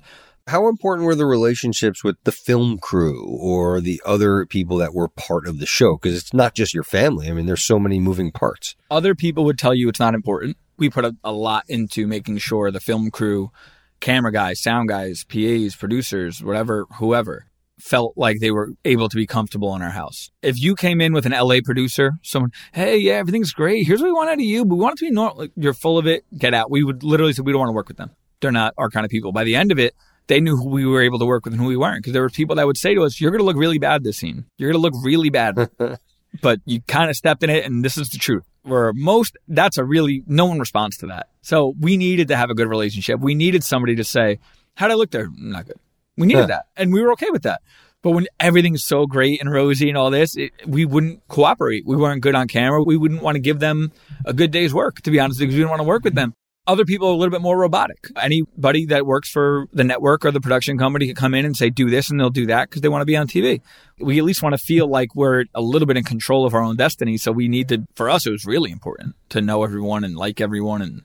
[0.49, 5.09] How important were the relationships with the film crew or the other people that were
[5.09, 5.97] part of the show?
[5.97, 7.29] Because it's not just your family.
[7.29, 8.77] I mean, there's so many moving parts.
[8.89, 10.57] Other people would tell you it's not important.
[10.77, 13.51] We put a, a lot into making sure the film crew,
[13.99, 17.47] camera guys, sound guys, PAs, producers, whatever, whoever,
[17.81, 20.31] felt like they were able to be comfortable in our house.
[20.43, 23.85] If you came in with an LA producer, someone, hey, yeah, everything's great.
[23.85, 25.49] Here's what we want out of you, but we want it to be normal.
[25.57, 26.25] You're full of it.
[26.39, 26.71] Get out.
[26.71, 28.13] We would literally say we don't want to work with them.
[28.41, 29.33] They're not our kind of people.
[29.33, 29.97] By the end of it,
[30.29, 31.99] they knew who we were able to work with and who we weren't.
[31.99, 34.05] Because there were people that would say to us, "You're going to look really bad
[34.05, 34.45] this scene.
[34.59, 35.71] You're going to look really bad."
[36.43, 38.45] but you kind of stepped in it, and this is the truth.
[38.63, 41.29] Where most, that's a really no one responds to that.
[41.43, 43.21] So we needed to have a good relationship.
[43.21, 44.39] We needed somebody to say,
[44.75, 45.29] "How'd I look there?
[45.37, 45.79] Not good."
[46.17, 46.47] We needed Huh.
[46.47, 47.61] that, and we were okay with that.
[48.03, 51.85] But when everything's so great and rosy and all this, it, we wouldn't cooperate.
[51.87, 52.83] We weren't good on camera.
[52.83, 53.91] We wouldn't want to give them
[54.25, 56.35] a good day's work, to be honest, because we didn't want to work with them.
[56.67, 58.09] Other people are a little bit more robotic.
[58.21, 61.71] Anybody that works for the network or the production company can come in and say,
[61.71, 63.61] do this, and they'll do that because they want to be on TV.
[64.01, 66.63] We at least want to feel like we're a little bit in control of our
[66.63, 67.19] own destiny.
[67.19, 70.41] So we need to, for us, it was really important to know everyone and like
[70.41, 71.03] everyone and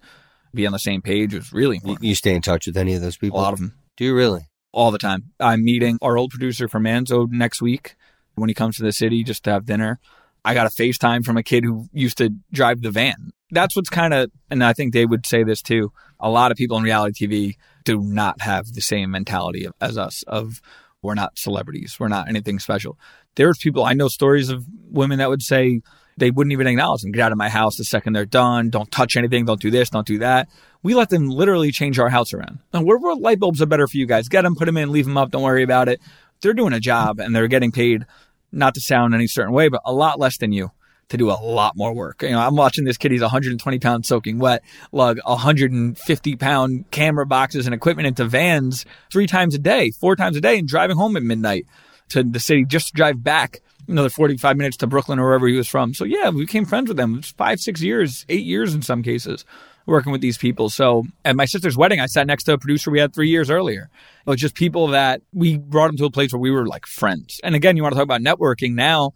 [0.53, 1.33] be on the same page.
[1.33, 2.03] It was really important.
[2.03, 3.39] you stay in touch with any of those people?
[3.39, 4.47] A lot of them Do you really?
[4.71, 5.31] all the time.
[5.39, 7.95] I'm meeting our old producer from Manzo next week
[8.35, 9.99] when he comes to the city just to have dinner.
[10.43, 13.31] I got a FaceTime from a kid who used to drive the van.
[13.51, 15.91] That's what's kind of, and I think they would say this too.
[16.19, 20.23] A lot of people in reality TV do not have the same mentality as us
[20.23, 20.61] of
[21.01, 21.97] we're not celebrities.
[21.99, 22.97] We're not anything special.
[23.35, 25.81] There's people, I know stories of women that would say
[26.17, 27.11] they wouldn't even acknowledge them.
[27.11, 28.69] Get out of my house the second they're done.
[28.69, 29.45] Don't touch anything.
[29.45, 29.89] Don't do this.
[29.89, 30.49] Don't do that.
[30.83, 32.59] We let them literally change our house around.
[32.73, 34.29] And where where light bulbs are better for you guys.
[34.29, 35.31] Get them, put them in, leave them up.
[35.31, 35.99] Don't worry about it.
[36.41, 38.05] They're doing a job and they're getting paid,
[38.51, 40.71] not to sound any certain way, but a lot less than you
[41.11, 42.23] to do a lot more work.
[42.23, 47.25] You know, I'm watching this kid, he's 120 pounds soaking wet, lug 150 pound camera
[47.25, 50.97] boxes and equipment into vans three times a day, four times a day, and driving
[50.97, 51.65] home at midnight
[52.09, 55.55] to the city just to drive back another 45 minutes to Brooklyn or wherever he
[55.55, 55.93] was from.
[55.93, 57.21] So yeah, we became friends with them.
[57.21, 59.45] five, six years, eight years in some cases
[59.85, 60.69] working with these people.
[60.69, 63.49] So at my sister's wedding, I sat next to a producer we had three years
[63.49, 63.89] earlier.
[64.25, 66.85] It was just people that we brought them to a place where we were like
[66.85, 67.39] friends.
[67.43, 69.11] And again, you want to talk about networking now.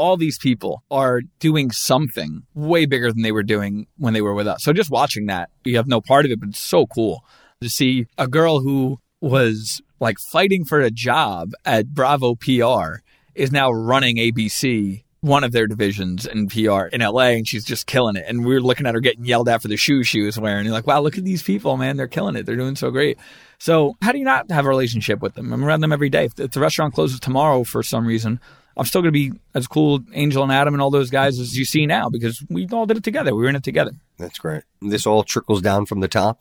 [0.00, 4.32] All these people are doing something way bigger than they were doing when they were
[4.32, 4.64] with us.
[4.64, 7.22] So just watching that, you have no part of it, but it's so cool
[7.60, 13.02] to see a girl who was like fighting for a job at Bravo PR
[13.34, 17.86] is now running ABC one of their divisions in PR in LA and she's just
[17.86, 18.24] killing it.
[18.26, 20.64] And we are looking at her getting yelled at for the shoes she was wearing.
[20.64, 21.98] You're like, wow, look at these people, man.
[21.98, 22.46] They're killing it.
[22.46, 23.18] They're doing so great.
[23.58, 25.52] So how do you not have a relationship with them?
[25.52, 26.24] I'm around them every day.
[26.24, 28.40] If the restaurant closes tomorrow for some reason,
[28.80, 31.54] I'm still going to be as cool, Angel and Adam and all those guys as
[31.54, 33.34] you see now because we all did it together.
[33.34, 33.92] We were in it together.
[34.18, 34.62] That's great.
[34.80, 36.40] This all trickles down from the top.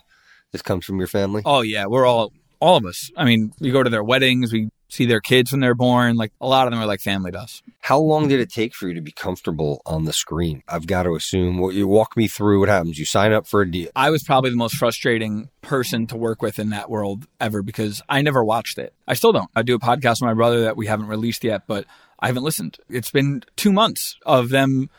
[0.54, 1.42] This comes from your family.
[1.46, 2.32] Oh yeah, we're all
[2.62, 3.12] all of us.
[3.18, 6.16] I mean, we go to their weddings, we see their kids when they're born.
[6.16, 7.62] Like a lot of them are like family to us.
[7.82, 10.64] How long did it take for you to be comfortable on the screen?
[10.68, 11.58] I've got to assume.
[11.58, 12.98] Well, you walk me through what happens.
[12.98, 13.90] You sign up for a deal.
[13.96, 18.02] I was probably the most frustrating person to work with in that world ever because
[18.10, 18.94] I never watched it.
[19.08, 19.50] I still don't.
[19.56, 21.86] I do a podcast with my brother that we haven't released yet, but
[22.20, 22.78] I haven't listened.
[22.90, 24.90] It's been two months of them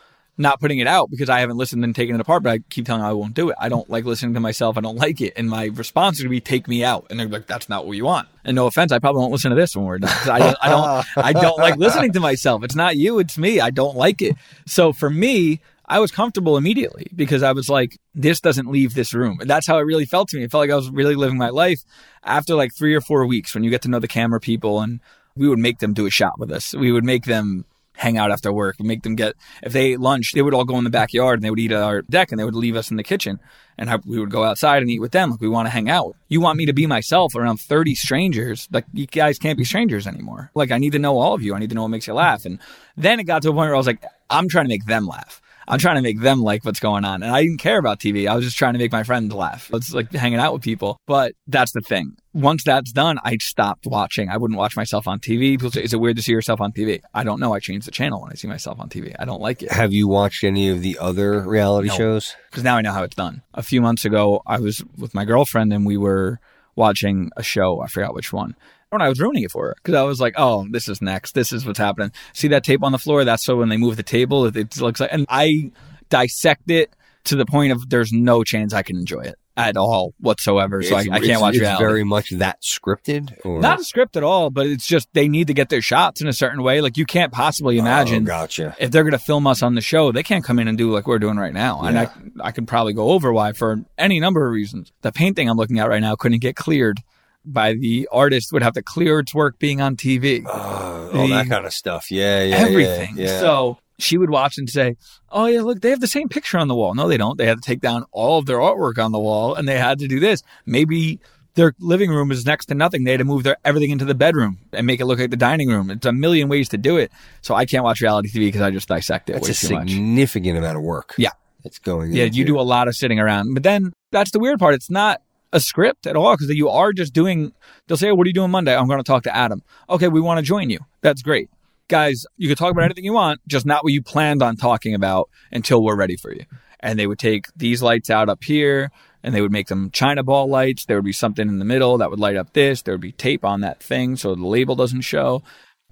[0.40, 2.86] not putting it out because I haven't listened and taken it apart, but I keep
[2.86, 3.56] telling them I won't do it.
[3.60, 4.78] I don't like listening to myself.
[4.78, 5.34] I don't like it.
[5.36, 7.06] And my response is to be take me out.
[7.10, 8.26] And they're like, that's not what you want.
[8.44, 10.30] And no offense, I probably won't listen to this when we're done.
[10.30, 12.64] I don't, I don't, I don't like listening to myself.
[12.64, 13.18] It's not you.
[13.18, 13.60] It's me.
[13.60, 14.34] I don't like it.
[14.66, 19.12] So for me, I was comfortable immediately because I was like, this doesn't leave this
[19.12, 19.38] room.
[19.40, 20.44] And that's how it really felt to me.
[20.44, 21.82] It felt like I was really living my life
[22.22, 25.00] after like three or four weeks when you get to know the camera people and
[25.36, 26.74] we would make them do a shot with us.
[26.74, 27.64] We would make them
[28.00, 30.78] hang out after work, make them get, if they ate lunch, they would all go
[30.78, 32.90] in the backyard and they would eat at our deck and they would leave us
[32.90, 33.38] in the kitchen
[33.76, 35.30] and we would go outside and eat with them.
[35.30, 36.16] Like we want to hang out.
[36.28, 38.68] You want me to be myself around 30 strangers.
[38.72, 40.50] Like you guys can't be strangers anymore.
[40.54, 41.54] Like I need to know all of you.
[41.54, 42.46] I need to know what makes you laugh.
[42.46, 42.58] And
[42.96, 45.06] then it got to a point where I was like, I'm trying to make them
[45.06, 45.42] laugh.
[45.70, 47.22] I'm trying to make them like what's going on.
[47.22, 48.26] And I didn't care about TV.
[48.26, 49.70] I was just trying to make my friends laugh.
[49.72, 50.98] It's like hanging out with people.
[51.06, 52.16] But that's the thing.
[52.32, 54.28] Once that's done, I stopped watching.
[54.28, 55.52] I wouldn't watch myself on TV.
[55.52, 57.00] People say, is it weird to see yourself on TV?
[57.14, 57.54] I don't know.
[57.54, 59.14] I change the channel when I see myself on TV.
[59.18, 59.70] I don't like it.
[59.70, 62.34] Have you watched any of the other reality no, shows?
[62.50, 63.42] Because now I know how it's done.
[63.54, 66.40] A few months ago, I was with my girlfriend and we were
[66.74, 67.80] watching a show.
[67.80, 68.56] I forgot which one
[68.90, 71.32] when I was ruining it for her because I was like, oh, this is next.
[71.34, 72.12] This is what's happening.
[72.34, 73.24] See that tape on the floor?
[73.24, 75.12] That's so when they move the table, it, it looks like.
[75.12, 75.70] And I
[76.08, 80.14] dissect it to the point of there's no chance I can enjoy it at all
[80.18, 80.82] whatsoever.
[80.82, 81.84] So I, I, can't watch it's reality.
[81.84, 83.60] very much that scripted, or?
[83.60, 84.48] not a script at all.
[84.50, 86.80] But it's just they need to get their shots in a certain way.
[86.80, 88.74] Like you can't possibly Oh, imagine gotcha.
[88.80, 90.90] if they're going to film us on the show, they can't come in and do
[90.90, 91.82] like we're doing right now.
[91.82, 92.08] And I,
[92.40, 94.90] I could probably go over why for any number of reasons.
[95.02, 97.00] The painting I'm looking at right now couldn't get cleared
[97.44, 100.44] by the artist would have to clear its work being on TV.
[100.46, 102.10] Oh, all that kind of stuff.
[102.10, 103.16] Yeah, yeah, everything.
[103.16, 103.40] Yeah, yeah.
[103.40, 104.96] So she would watch and say,
[105.30, 107.36] "Oh yeah, look, they have the same picture on the wall." No, they don't.
[107.38, 109.98] They had to take down all of their artwork on the wall, and they had
[110.00, 110.42] to do this.
[110.66, 111.20] Maybe
[111.54, 113.04] their living room is next to nothing.
[113.04, 115.36] They had to move their everything into the bedroom and make it look like the
[115.36, 115.90] dining room.
[115.90, 117.10] It's a million ways to do it.
[117.42, 119.90] So I can't watch reality TV because I just dissect it way a too much.
[119.90, 121.14] significant amount of work.
[121.18, 121.30] Yeah.
[121.64, 122.12] It's going.
[122.12, 123.52] Yeah, you do a lot of sitting around.
[123.52, 124.74] But then that's the weird part.
[124.74, 125.20] It's not
[125.52, 127.52] a script at all because you are just doing,
[127.86, 128.76] they'll say, oh, What are you doing Monday?
[128.76, 129.62] I'm going to talk to Adam.
[129.88, 130.78] Okay, we want to join you.
[131.00, 131.48] That's great.
[131.88, 134.94] Guys, you can talk about anything you want, just not what you planned on talking
[134.94, 136.44] about until we're ready for you.
[136.78, 138.90] And they would take these lights out up here
[139.22, 140.86] and they would make them China ball lights.
[140.86, 142.82] There would be something in the middle that would light up this.
[142.82, 145.42] There would be tape on that thing so the label doesn't show.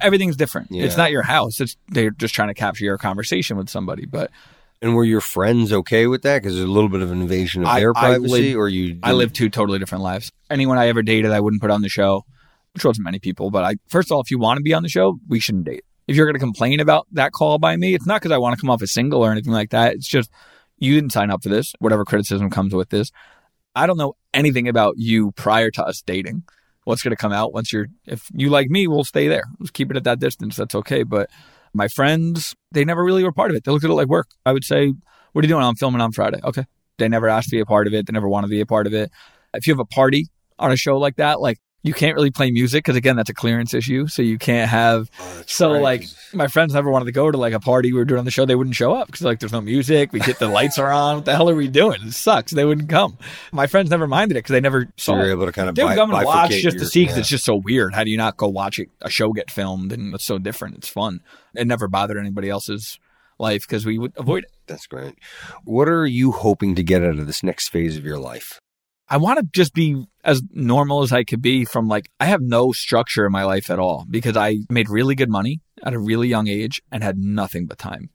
[0.01, 0.69] Everything's different.
[0.85, 1.61] It's not your house.
[1.61, 4.07] It's they're just trying to capture your conversation with somebody.
[4.07, 4.31] But
[4.81, 6.41] And were your friends okay with that?
[6.43, 8.99] Because there's a little bit of an invasion of I- their privacy, lived- or you?
[9.03, 10.31] I lived two totally different lives.
[10.51, 12.25] Anyone I ever dated, I wouldn't put on the show,
[12.75, 13.51] which wasn't many people.
[13.51, 15.65] But I, first of all, if you want to be on the show, we shouldn't
[15.65, 15.85] date.
[16.07, 18.57] If you're going to complain about that call by me, it's not because I want
[18.57, 19.95] to come off as single or anything like that.
[19.95, 20.31] It's just
[20.79, 21.73] you didn't sign up for this.
[21.81, 23.11] Whatever criticism comes with this,
[23.75, 26.45] I don't know anything about you prior to us dating.
[26.85, 27.89] What's going to come out once you're?
[28.07, 29.45] If you like me, we'll stay there.
[29.59, 30.57] Let's keep it at that distance.
[30.57, 31.03] That's okay.
[31.03, 31.29] But
[31.75, 33.65] my friends, they never really were part of it.
[33.65, 34.29] They looked at it like work.
[34.45, 34.93] I would say,
[35.33, 35.65] "What are you doing?
[35.65, 36.65] I'm filming on Friday." Okay.
[36.99, 38.07] They never asked to be a part of it.
[38.07, 39.11] They never wanted to be a part of it.
[39.55, 40.27] If you have a party
[40.59, 43.35] on a show like that, like you can't really play music because again, that's a
[43.35, 44.09] clearance issue.
[44.09, 45.11] So you can't have.
[45.21, 46.05] Oh, so like
[46.35, 48.31] my friends never wanted to go to like a party we were doing on the
[48.31, 48.45] show.
[48.45, 50.13] They wouldn't show up because like there's no music.
[50.13, 51.17] We get the lights are on.
[51.17, 52.01] What the hell are we doing?
[52.03, 52.53] It sucks.
[52.53, 53.17] They wouldn't come.
[53.53, 55.77] My friends never minded it because they never so saw you're able to kind of
[55.77, 57.21] They would bi- come and watch just to see because yeah.
[57.21, 57.95] it's just so weird.
[57.95, 60.79] How do you not go watch it, a show get filmed and it's so different?
[60.79, 61.21] It's fun.
[61.55, 62.99] It never bothered anybody else's
[63.39, 64.51] life because we would avoid it.
[64.67, 65.15] That's great.
[65.65, 68.61] What are you hoping to get out of this next phase of your life?
[69.11, 72.43] I want to just be as normal as I could be from like, I have
[72.43, 75.99] no structure in my life at all because I made really good money at a
[75.99, 78.11] really young age and had nothing but time.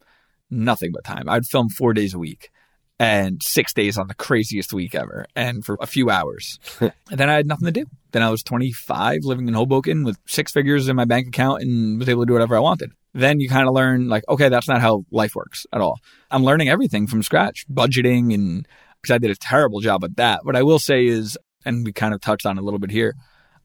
[0.52, 1.28] Nothing but time.
[1.28, 2.52] I'd film four days a week
[3.00, 6.60] and six days on the craziest week ever and for a few hours.
[6.80, 7.86] and then I had nothing to do.
[8.12, 11.98] Then I was 25 living in Hoboken with six figures in my bank account and
[11.98, 12.92] was able to do whatever I wanted.
[13.16, 16.00] Then you kind of learn like, okay, that's not how life works at all.
[16.30, 18.68] I'm learning everything from scratch, budgeting and
[19.04, 20.46] because I did a terrible job at that.
[20.46, 23.16] What I will say is, and we kind of touched on a little bit here,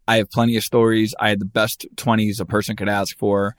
[0.07, 1.15] I have plenty of stories.
[1.21, 3.55] I had the best 20s a person could ask for.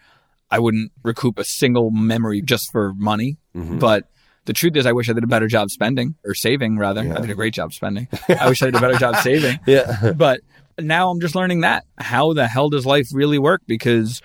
[0.52, 3.38] I wouldn't recoup a single memory just for money.
[3.56, 3.80] Mm-hmm.
[3.80, 4.10] But
[4.46, 7.04] the truth is, I wish I did a better job spending or saving, rather.
[7.04, 7.18] Yeah.
[7.18, 8.08] I did a great job spending.
[8.30, 9.60] I wish I did a better job saving.
[9.68, 10.12] Yeah.
[10.18, 10.42] But
[10.78, 11.86] now I'm just learning that.
[11.98, 13.62] How the hell does life really work?
[13.68, 14.22] Because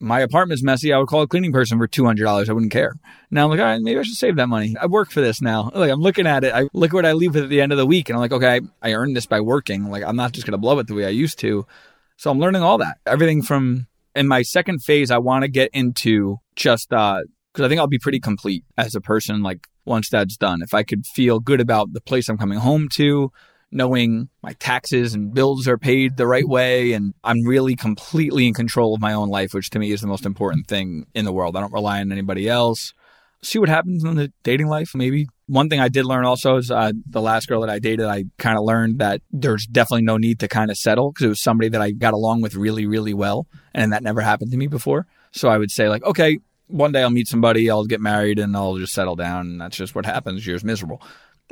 [0.00, 0.92] my apartment's messy.
[0.92, 2.48] I would call a cleaning person for two hundred dollars.
[2.48, 2.94] I wouldn't care.
[3.30, 4.74] Now I'm like, all right, maybe I should save that money.
[4.80, 5.70] I work for this now.
[5.74, 6.54] Like I'm looking at it.
[6.54, 8.32] I look at what I leave at the end of the week, and I'm like,
[8.32, 9.90] okay, I, I earned this by working.
[9.90, 11.66] Like I'm not just gonna blow it the way I used to.
[12.16, 12.98] So I'm learning all that.
[13.06, 17.22] Everything from in my second phase, I want to get into just uh
[17.52, 19.42] because I think I'll be pretty complete as a person.
[19.42, 22.88] Like once that's done, if I could feel good about the place I'm coming home
[22.94, 23.32] to,
[23.72, 26.92] knowing my taxes and bills are paid the right way.
[26.92, 30.06] And I'm really completely in control of my own life, which to me is the
[30.06, 31.56] most important thing in the world.
[31.56, 32.92] I don't rely on anybody else.
[33.42, 35.26] See what happens in the dating life, maybe.
[35.46, 38.24] One thing I did learn also is uh, the last girl that I dated, I
[38.38, 41.42] kind of learned that there's definitely no need to kind of settle because it was
[41.42, 43.46] somebody that I got along with really, really well.
[43.72, 45.06] And that never happened to me before.
[45.32, 48.56] So I would say, like, okay, one day I'll meet somebody, I'll get married, and
[48.56, 49.46] I'll just settle down.
[49.46, 50.46] And that's just what happens.
[50.46, 51.02] You're miserable.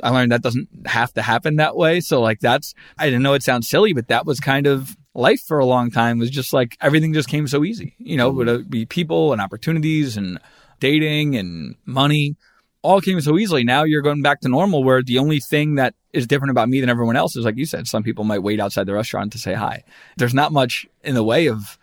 [0.03, 1.99] I learned that doesn't have to happen that way.
[1.99, 5.41] So like that's I didn't know it sounds silly, but that was kind of life
[5.47, 7.95] for a long time was just like everything just came so easy.
[7.97, 10.39] You know, would it be people and opportunities and
[10.79, 12.35] dating and money
[12.81, 13.63] all came so easily.
[13.63, 16.79] Now you're going back to normal where the only thing that is different about me
[16.79, 19.37] than everyone else is like you said, some people might wait outside the restaurant to
[19.37, 19.83] say hi.
[20.17, 21.77] There's not much in the way of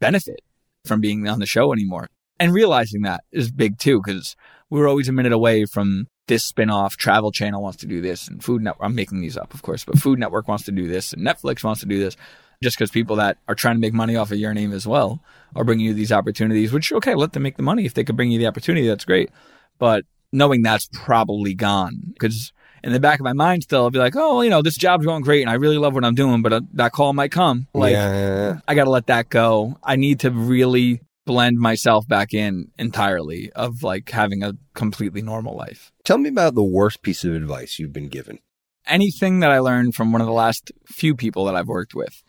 [0.00, 0.42] benefit
[0.84, 2.08] from being on the show anymore.
[2.38, 4.34] And realizing that is big too, because
[4.70, 8.28] we were always a minute away from this spinoff, Travel Channel wants to do this,
[8.28, 8.86] and Food Network.
[8.86, 11.62] I'm making these up, of course, but Food Network wants to do this, and Netflix
[11.62, 12.16] wants to do this.
[12.62, 15.22] Just because people that are trying to make money off of your name as well
[15.56, 18.16] are bringing you these opportunities, which okay, let them make the money if they could
[18.16, 18.86] bring you the opportunity.
[18.86, 19.30] That's great,
[19.78, 22.52] but knowing that's probably gone because
[22.84, 25.04] in the back of my mind still I'll be like, oh, you know, this job's
[25.04, 27.66] going great and I really love what I'm doing, but uh, that call might come.
[27.74, 28.60] Like, yeah.
[28.68, 29.76] I got to let that go.
[29.82, 31.00] I need to really
[31.30, 35.92] blend myself back in entirely of like having a completely normal life.
[36.02, 38.40] Tell me about the worst piece of advice you've been given.
[38.84, 42.24] Anything that I learned from one of the last few people that I've worked with,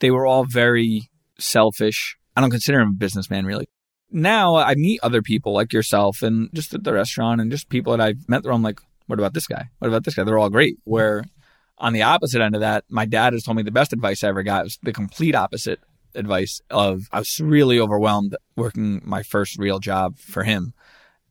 [0.00, 2.16] they were all very selfish.
[2.34, 3.68] I don't consider him a businessman really.
[4.10, 7.94] Now I meet other people like yourself and just at the restaurant and just people
[7.94, 8.52] that I've met there.
[8.52, 9.68] I'm like, what about this guy?
[9.78, 10.24] What about this guy?
[10.24, 10.78] They're all great.
[10.84, 11.24] Where
[11.76, 14.28] on the opposite end of that, my dad has told me the best advice I
[14.28, 15.80] ever got was the complete opposite
[16.14, 20.74] advice of I was really overwhelmed working my first real job for him.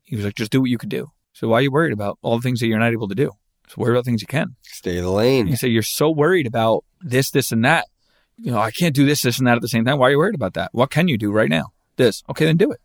[0.03, 1.11] He was like, just do what you could do.
[1.33, 3.31] So why are you worried about all the things that you're not able to do?
[3.67, 4.55] So worry about things you can.
[4.61, 5.47] Stay in the lane.
[5.47, 7.85] He said, you're so worried about this, this, and that.
[8.37, 9.99] You know, I can't do this, this, and that at the same time.
[9.99, 10.69] Why are you worried about that?
[10.73, 11.73] What can you do right now?
[11.97, 12.23] This.
[12.29, 12.79] Okay, then do it.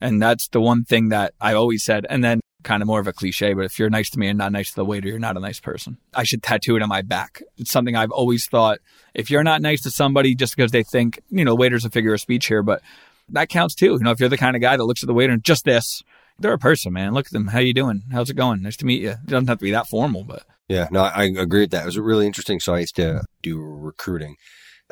[0.00, 2.06] And that's the one thing that I always said.
[2.10, 4.38] And then kind of more of a cliche, but if you're nice to me and
[4.38, 5.98] not nice to the waiter, you're not a nice person.
[6.14, 7.42] I should tattoo it on my back.
[7.56, 8.78] It's something I've always thought.
[9.14, 12.14] If you're not nice to somebody just because they think, you know, waiter's a figure
[12.14, 12.82] of speech here, but
[13.30, 13.92] that counts too.
[13.92, 15.64] You know, if you're the kind of guy that looks at the waiter and just
[15.64, 16.02] this,
[16.38, 17.12] they're a person, man.
[17.12, 17.48] Look at them.
[17.48, 18.02] How you doing?
[18.10, 18.62] How's it going?
[18.62, 19.10] Nice to meet you.
[19.10, 20.44] It doesn't have to be that formal, but.
[20.68, 21.82] Yeah, no, I agree with that.
[21.82, 22.60] It was really interesting.
[22.60, 24.36] So I used to do recruiting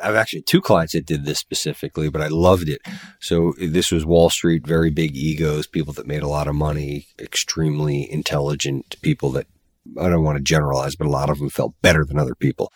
[0.03, 2.81] I've actually two clients that did this specifically, but I loved it.
[3.19, 7.07] So this was Wall Street, very big egos, people that made a lot of money,
[7.19, 9.47] extremely intelligent people that
[9.99, 12.71] I don't want to generalize, but a lot of them felt better than other people.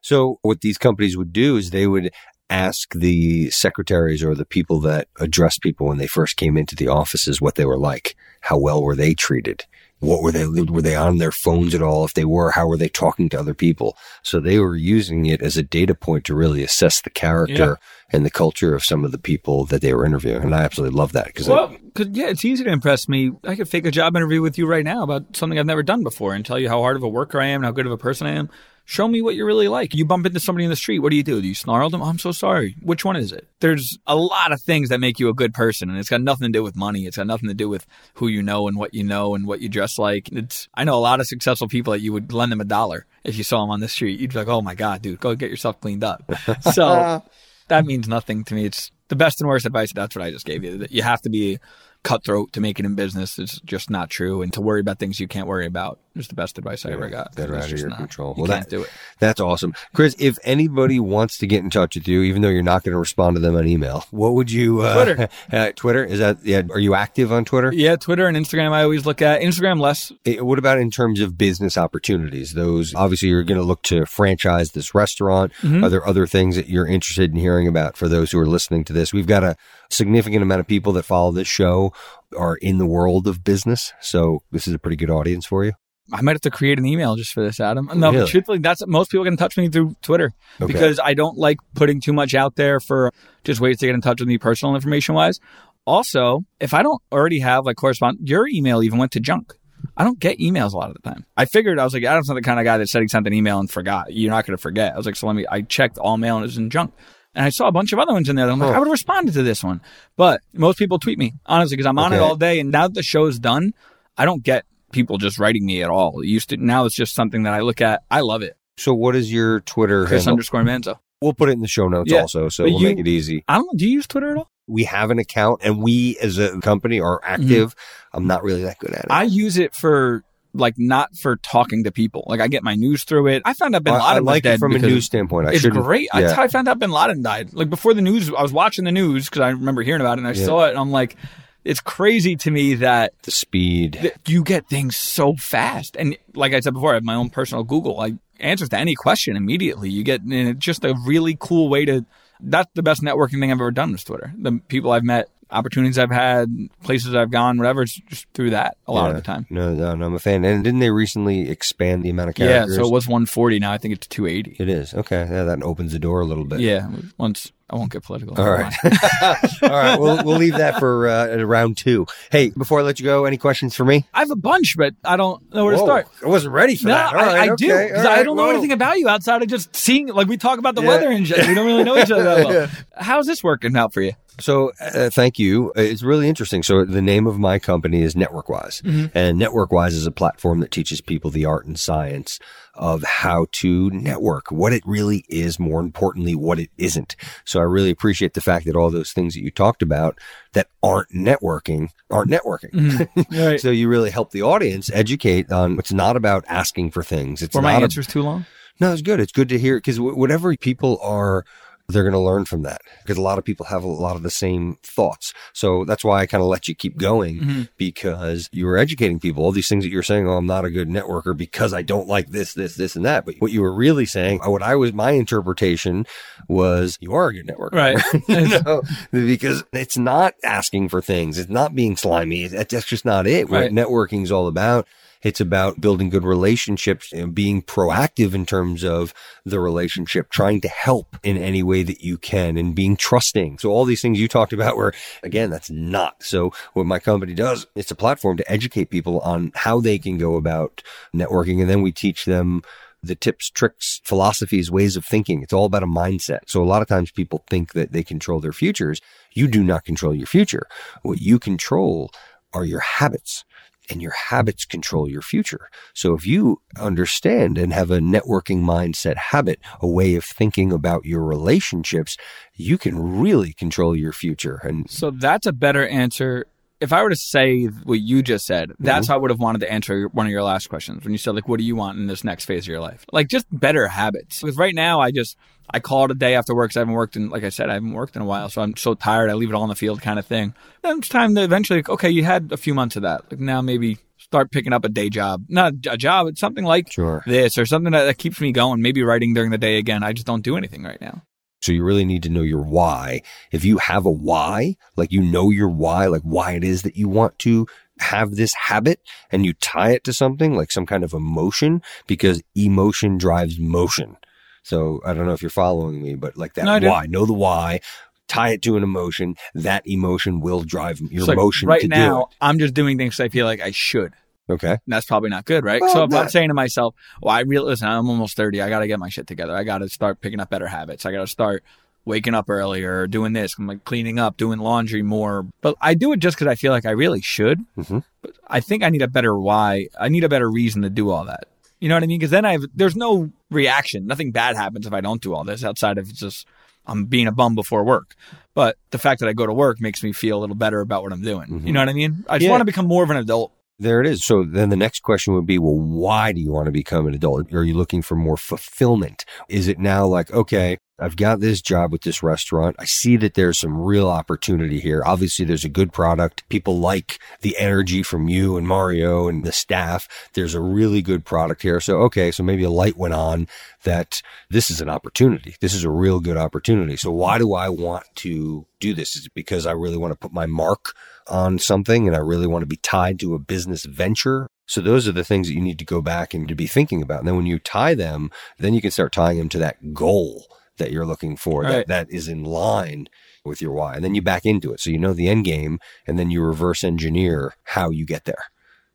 [0.00, 2.10] So what these companies would do is they would
[2.50, 6.88] ask the secretaries or the people that addressed people when they first came into the
[6.88, 8.16] offices what they were like.
[8.42, 9.64] How well were they treated?
[10.04, 12.04] What were they, were they on their phones at all?
[12.04, 13.96] If they were, how were they talking to other people?
[14.22, 18.06] So they were using it as a data point to really assess the character yeah.
[18.10, 20.42] and the culture of some of the people that they were interviewing.
[20.42, 23.32] And I absolutely love that because, well, yeah, it's easy to impress me.
[23.44, 26.02] I could fake a job interview with you right now about something I've never done
[26.02, 27.92] before and tell you how hard of a worker I am and how good of
[27.92, 28.50] a person I am.
[28.86, 29.94] Show me what you're really like.
[29.94, 30.98] You bump into somebody in the street.
[30.98, 31.40] What do you do?
[31.40, 32.02] Do you snarl them?
[32.02, 32.76] Oh, I'm so sorry.
[32.82, 33.48] Which one is it?
[33.60, 36.46] There's a lot of things that make you a good person, and it's got nothing
[36.48, 37.06] to do with money.
[37.06, 39.60] It's got nothing to do with who you know and what you know and what
[39.60, 40.28] you dress like.
[40.30, 43.06] It's I know a lot of successful people that you would lend them a dollar
[43.24, 44.20] if you saw them on the street.
[44.20, 46.30] You'd be like, oh my god, dude, go get yourself cleaned up.
[46.72, 47.22] So
[47.68, 48.66] that means nothing to me.
[48.66, 49.92] It's the best and worst advice.
[49.92, 50.78] That's what I just gave you.
[50.78, 51.58] That you have to be
[52.02, 53.38] cutthroat to make it in business.
[53.38, 54.42] It's just not true.
[54.42, 57.08] And to worry about things you can't worry about is the best advice I ever
[57.08, 57.34] got.
[57.36, 58.34] that are out of your not- control.
[58.36, 58.88] You Well, that- do it.
[59.18, 59.74] That's awesome.
[59.94, 62.92] Chris, if anybody wants to get in touch with you, even though you're not going
[62.92, 65.28] to respond to them on email, what would you uh, Twitter.
[65.52, 66.04] uh, Twitter?
[66.04, 67.72] Is that yeah, are you active on Twitter?
[67.72, 69.40] Yeah, Twitter and Instagram I always look at.
[69.40, 70.12] Instagram less.
[70.26, 72.52] Eh, What about in terms of business opportunities?
[72.52, 75.52] Those obviously you're going to look to franchise this restaurant.
[75.62, 75.84] Mm-hmm.
[75.84, 78.84] Are there other things that you're interested in hearing about for those who are listening
[78.84, 79.12] to this?
[79.12, 79.56] We've got a
[79.90, 81.92] significant amount of people that follow this show
[82.36, 85.72] are in the world of business, so this is a pretty good audience for you.
[86.12, 87.88] I might have to create an email just for this, Adam.
[87.94, 88.26] No, Really?
[88.28, 90.72] truthfully, that's most people get in touch with me through Twitter Okay.
[90.72, 93.10] because I don't like putting too much out there for
[93.42, 95.40] just ways to get in touch with me personal information wise.
[95.86, 99.54] Also, if I don't already have like correspond, your email even went to junk.
[99.96, 101.24] I don't get emails a lot of the time.
[101.36, 103.26] I figured I was like, Adam's not the kind of guy that said he sent
[103.26, 104.12] an email and forgot.
[104.12, 104.94] You're not going to forget.
[104.94, 105.44] I was like, so let me.
[105.50, 106.94] I checked all mail and it was in junk.
[107.34, 108.46] And I saw a bunch of other ones in there.
[108.46, 108.76] That I'm like, Huh.
[108.76, 109.80] I would have responded to this one,
[110.16, 112.60] but most people tweet me honestly because I'm on it all day.
[112.60, 113.74] And now that the show's done,
[114.16, 114.64] I don't get
[114.94, 116.20] people just writing me at all.
[116.20, 118.02] It used to now it's just something that I look at.
[118.10, 118.56] I love it.
[118.78, 120.32] So, what is your Twitter Chris handle?
[120.34, 120.98] underscore Manzo.
[121.20, 123.08] We'll put it in the show notes Yeah, also, so but we'll you- make it
[123.08, 123.44] easy.
[123.48, 123.78] I don't.
[123.78, 124.50] Do you use Twitter at all?
[124.66, 127.74] We have an account, and we as a company are active.
[128.14, 129.02] I'm not really that good at it.
[129.08, 129.12] Mm-hmm.
[129.12, 130.22] I use it for
[130.56, 132.24] like not for talking to people.
[132.28, 133.42] Like I get my news through it.
[133.44, 135.48] I found out Bin Laden I was like it from a news standpoint.
[135.48, 136.08] I it's great.
[136.14, 136.32] yeah.
[136.38, 137.52] I, I found out Bin Laden died.
[137.52, 140.20] Like before the news, I was watching the news because I remember hearing about it
[140.20, 140.46] and I Yeah.
[140.46, 140.70] saw it.
[140.70, 141.16] And I'm like,
[141.64, 143.98] it's crazy to me that the speed.
[144.02, 145.96] that you get things so fast.
[145.96, 148.00] And like I said before, I have my own personal Google.
[148.00, 149.90] I answers to any question immediately.
[149.90, 152.04] You get and it's just a really cool way to.
[152.40, 154.34] That's the best networking thing I've ever done is Twitter.
[154.36, 156.48] The people I've met, opportunities I've had,
[156.82, 157.82] places I've gone, whatever.
[157.82, 159.46] It's just through that a lot of the time.
[159.48, 160.44] No, no, no, I'm a fan.
[160.44, 162.76] And didn't they recently expand the amount of characters?
[162.76, 163.60] Yeah, so it was 140.
[163.60, 164.56] Now I think it's 280.
[164.62, 164.92] it is.
[164.92, 165.26] Okay.
[165.30, 166.60] Yeah, that opens the door a little bit.
[166.60, 168.38] Yeah, once I won't get political.
[168.38, 168.72] All right.
[169.62, 169.98] All right.
[169.98, 172.06] We'll, we'll leave that for uh, round two.
[172.30, 174.06] Hey, before I let you go, any questions for me?
[174.12, 176.06] I have a bunch, but I don't know where to start.
[176.22, 177.14] I wasn't ready for No, that.
[177.14, 177.72] All I, right, I do.
[177.72, 178.50] okay, all I don't know whoa.
[178.50, 180.88] anything about you outside of just seeing, like we talk about the Yeah.
[180.88, 181.46] weather and shit.
[181.48, 182.68] We don't really know each other that well.
[182.98, 184.12] How's this working out for you?
[184.40, 185.68] So, uh, thank you.
[185.76, 186.62] Uh, It's really interesting.
[186.64, 189.16] So, the name of my company is NetworkWise, Mm-hmm.
[189.16, 192.38] and NetworkWise is a platform that teaches people the art and science
[192.76, 197.14] of how to network, what it really is, more importantly, what it isn't.
[197.44, 200.18] So, I really appreciate the fact that all those things that you talked about
[200.54, 202.70] that aren't networking aren't networking.
[202.72, 203.20] Mm-hmm.
[203.48, 203.60] Right.
[203.60, 207.42] so, you really help the audience educate on it's not about asking for things.
[207.42, 208.46] It's Were my not a- answers too long?
[208.80, 209.20] no, it's good.
[209.20, 211.44] It's good to hear because whatever people are,
[211.88, 214.22] they're going to learn from that because a lot of people have a lot of
[214.22, 215.34] the same thoughts.
[215.52, 217.62] So that's why I kind of let you keep going Mm-hmm.
[217.76, 219.44] because you were educating people.
[219.44, 222.08] All these things that you're saying, oh, I'm not a good networker because I don't
[222.08, 223.26] like this, this, this, and that.
[223.26, 226.06] But what you were really saying, what I was, my interpretation
[226.48, 227.72] was you are a good networker.
[227.72, 228.02] Right.
[228.28, 231.38] you know, because it's not asking for things.
[231.38, 232.46] It's not being slimy.
[232.48, 233.50] That's just not it.
[233.50, 233.70] What Right.
[233.72, 234.86] networking is all about.
[235.24, 239.14] It's about building good relationships and being proactive in terms of
[239.44, 243.58] the relationship, trying to help in any way that you can and being trusting.
[243.58, 246.22] So all these things you talked about were, again, that's not.
[246.22, 250.18] So what my company does, it's a platform to educate people on how they can
[250.18, 250.82] go about
[251.14, 251.60] networking.
[251.60, 252.62] And then we teach them
[253.02, 255.42] the tips, tricks, philosophies, ways of thinking.
[255.42, 256.40] It's all about a mindset.
[256.46, 259.00] So a lot of times people think that they control their futures.
[259.32, 260.66] You do not control your future.
[261.02, 262.10] What you control
[262.52, 263.44] are your habits
[263.90, 265.68] and your habits control your future.
[265.92, 271.04] So if you understand and have a networking mindset habit, a way of thinking about
[271.04, 272.16] your relationships,
[272.54, 274.60] you can really control your future.
[274.62, 276.46] And So that's a better answer.
[276.80, 278.84] If I were to say what you just said, mm-hmm.
[278.84, 281.18] that's how I would have wanted to answer one of your last questions when you
[281.18, 283.46] said like, "What do you want in this next phase of your life?" Like just
[283.50, 284.40] better habits.
[284.40, 285.36] Because right now, I just
[285.70, 287.70] I call it a day after work because I haven't worked in, like I said,
[287.70, 289.30] I haven't worked in a while, so I'm so tired.
[289.30, 290.54] I leave it all in the field, kind of thing.
[290.82, 291.78] Then it's time to eventually.
[291.78, 293.30] like, Okay, you had a few months of that.
[293.30, 296.26] Like now, maybe start picking up a day job, not a job.
[296.28, 297.22] It's something like Sure.
[297.26, 298.82] this or something that, that keeps me going.
[298.82, 300.02] Maybe writing during the day again.
[300.02, 301.22] I just don't do anything right now.
[301.64, 303.22] So you really need to know your why.
[303.50, 306.98] If you have a why, like you know your why, like why it is that
[306.98, 307.66] you want to
[308.00, 309.00] have this habit
[309.32, 314.18] and you tie it to something like some kind of emotion because emotion drives motion.
[314.62, 317.32] So I don't know if you're following me, but like that No, why, know the
[317.32, 317.80] why,
[318.28, 319.34] tie it to an emotion.
[319.54, 323.30] That emotion will drive your like, emotion right to now, I'm just doing things I
[323.30, 324.12] feel like I should.
[324.48, 324.72] Okay.
[324.72, 325.80] And that's probably not good, right?
[325.80, 328.60] Well, so if I'm not- saying to myself, well, I really listen, I'm almost 30.
[328.60, 329.56] I got to get my shit together.
[329.56, 331.06] I got to start picking up better habits.
[331.06, 331.64] I got to start
[332.06, 335.46] waking up earlier, doing this, I'm like cleaning up, doing laundry more.
[335.62, 337.60] But I do it just because I feel like I really should.
[337.78, 338.04] Mhm.
[338.20, 339.88] But I think I need a better why.
[339.98, 341.44] I need a better reason to do all that.
[341.80, 342.18] You know what I mean?
[342.18, 344.06] Because then I have, there's no reaction.
[344.06, 346.46] Nothing bad happens if I don't do all this outside of just
[346.86, 348.14] I'm being a bum before work.
[348.52, 351.02] But the fact that I go to work makes me feel a little better about
[351.02, 351.48] what I'm doing.
[351.48, 351.66] Mhm.
[351.66, 352.26] You know what I mean?
[352.28, 352.50] I just Yeah.
[352.50, 353.52] want to become more of an adult.
[353.78, 354.24] There it is.
[354.24, 357.14] So then the next question would be, well, why do you want to become an
[357.14, 357.52] adult?
[357.52, 359.24] Are you looking for more fulfillment?
[359.48, 362.76] Is it now like, okay, I've got this job with this restaurant.
[362.78, 365.02] I see that there's some real opportunity here.
[365.04, 366.48] Obviously, there's a good product.
[366.48, 370.06] People like the energy from you and Mario and the staff.
[370.34, 371.80] There's a really good product here.
[371.80, 373.48] So, okay, so maybe a light went on
[373.82, 375.56] that this is an opportunity.
[375.60, 376.96] This is a real good opportunity.
[376.96, 379.16] So why do I want to do this?
[379.16, 380.94] Is it because I really want to put my mark
[381.28, 384.48] on something and I really want to be tied to a business venture?
[384.66, 387.02] So those are the things that you need to go back and to be thinking
[387.02, 387.20] about.
[387.20, 390.46] And then when you tie them, then you can start tying them to that goal
[390.78, 391.86] that you're looking for Right.
[391.86, 393.08] that, that is in line
[393.44, 393.94] with your why.
[393.94, 394.80] And then you back into it.
[394.80, 398.46] So you know the end game and then you reverse engineer how you get there.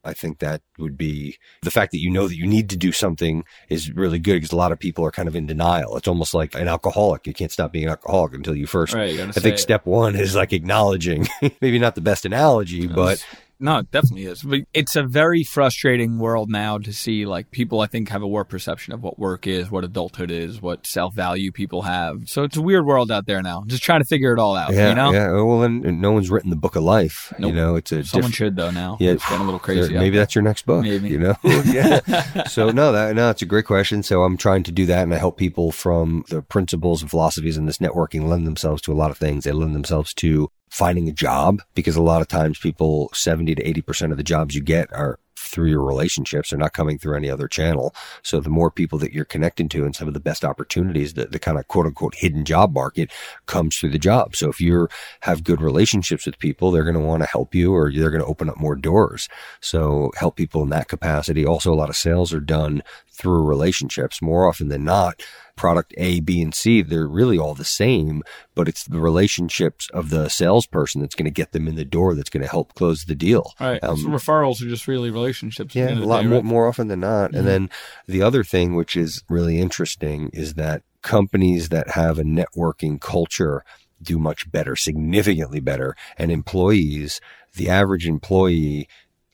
[0.03, 2.91] I think that would be the fact that you know that you need to do
[2.91, 5.97] something is really good because a lot of people are kind of in denial.
[5.97, 7.27] It's almost like an alcoholic.
[7.27, 8.93] You can't stop being an alcoholic until you first.
[8.93, 9.13] Right.
[9.13, 9.59] You I think it.
[9.59, 11.27] step one is like acknowledging,
[11.61, 13.25] maybe not the best analogy, but
[13.61, 14.41] No, it definitely is.
[14.41, 18.27] But it's a very frustrating world now to see like people I think have a
[18.27, 22.29] warped perception of what work is, what adulthood is, what self value people have.
[22.29, 23.65] So it's a weird world out there now.
[23.67, 24.73] Just trying to figure it all out.
[24.73, 25.11] yeah, you know?
[25.11, 25.31] yeah.
[25.31, 27.33] Well, and, no one's written the book of life.
[27.37, 27.49] Nope.
[27.49, 28.95] You know, it's a Someone diff- should though now.
[28.99, 29.93] Yeah, It's getting a little crazy.
[29.93, 30.83] Maybe that's your next book.
[30.83, 31.09] Maybe.
[31.09, 31.35] You know?
[31.65, 32.43] yeah.
[32.45, 34.03] So no, that no, it's a great question.
[34.03, 37.57] So I'm trying to do that and I help people from the principles and philosophies
[37.57, 39.43] in this networking lend themselves to a lot of things.
[39.43, 43.63] They lend themselves to finding a job because a lot of times people 70 to
[43.63, 46.49] 80% of the jobs you get are through your relationships.
[46.49, 47.93] They're not coming through any other channel.
[48.23, 51.25] So the more people that you're connecting to and some of the best opportunities, the,
[51.25, 53.11] the kind of quote unquote hidden job market
[53.45, 54.35] comes through the job.
[54.35, 54.87] So if you
[55.21, 58.21] have good relationships with people, they're going to want to help you or they're going
[58.21, 59.27] to open up more doors.
[59.61, 61.45] So help people in that capacity.
[61.45, 62.83] Also, a lot of sales are done
[63.19, 65.21] through relationships more often than not.
[65.57, 68.23] Product A, B, and C, they're really all the same,
[68.55, 72.15] but it's the relationships of the salesperson that's going to get them in the door
[72.15, 73.53] that's going to help close the deal.
[73.59, 73.83] Right.
[73.83, 75.75] Um, so referrals are just really relationships.
[75.75, 76.45] Yeah, a lot day, more, right?
[76.45, 77.33] more often than not.
[77.33, 77.39] Mhm.
[77.39, 77.69] And then
[78.07, 83.65] the other thing, which is really interesting, is that companies that have a networking culture
[84.01, 85.93] do much better, significantly better.
[86.17, 87.19] And employees,
[87.55, 88.87] the average employee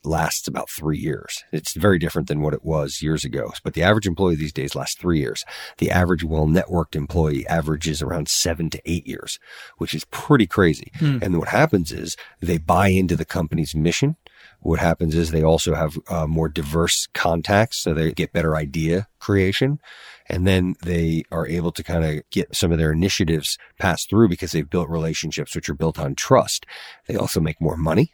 [0.05, 1.43] lasts about three years.
[1.51, 3.51] It's very different than what it was years ago.
[3.63, 5.43] But the average employee these days lasts three years.
[5.77, 9.39] The average well networked employee averages around seven to eight years,
[9.77, 10.91] which is pretty crazy.
[10.97, 11.19] Hmm.
[11.21, 14.15] And what happens is they buy into the company's mission.
[14.61, 19.07] What happens is they also have uh, more diverse contacts, so they get better idea
[19.19, 19.79] creation.
[20.27, 24.29] And then they are able to kind of get some of their initiatives passed through
[24.29, 26.65] because they've built relationships which are built on trust.
[27.07, 28.11] They also make more money.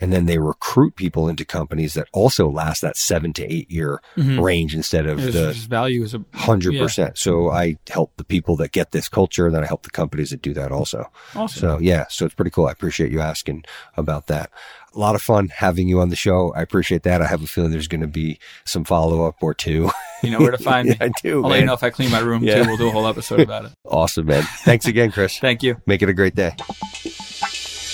[0.00, 4.00] And then they recruit people into companies that also last that seven to eight year
[4.16, 4.40] Mhm.
[4.42, 6.82] range instead of It's the value is a hundred yeah.
[6.82, 7.18] percent.
[7.18, 10.30] So I help the people that get this culture, and then I help the companies
[10.30, 11.10] that do that also.
[11.34, 11.60] Awesome.
[11.60, 12.66] So yeah, so it's pretty cool.
[12.66, 13.64] I appreciate you asking
[13.96, 14.50] about that.
[14.94, 16.52] A lot of fun having you on the show.
[16.54, 17.20] I appreciate that.
[17.20, 19.90] I have a feeling there's going to be some follow up or two.
[20.22, 20.96] you know where to find me.
[21.00, 22.62] I do, I'll let you know if I clean my room Yeah.
[22.62, 22.68] too.
[22.68, 23.72] We'll do a whole episode about it.
[23.84, 24.42] Awesome, man.
[24.64, 25.38] Thanks again, Chris.
[25.40, 25.76] Thank you.
[25.86, 26.52] Make it a great day.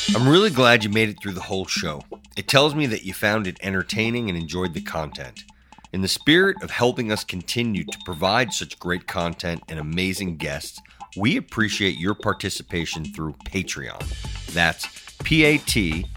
[0.08, 2.02] I'm really glad you made it through the whole show.
[2.36, 5.44] It tells me that you found it entertaining and enjoyed the content.
[5.92, 10.80] In the spirit of helping us continue to provide such great content and amazing guests,
[11.16, 14.02] we appreciate your participation through Patreon.
[14.52, 14.86] That's
[15.22, 16.08] P-A-T-R-E-O-N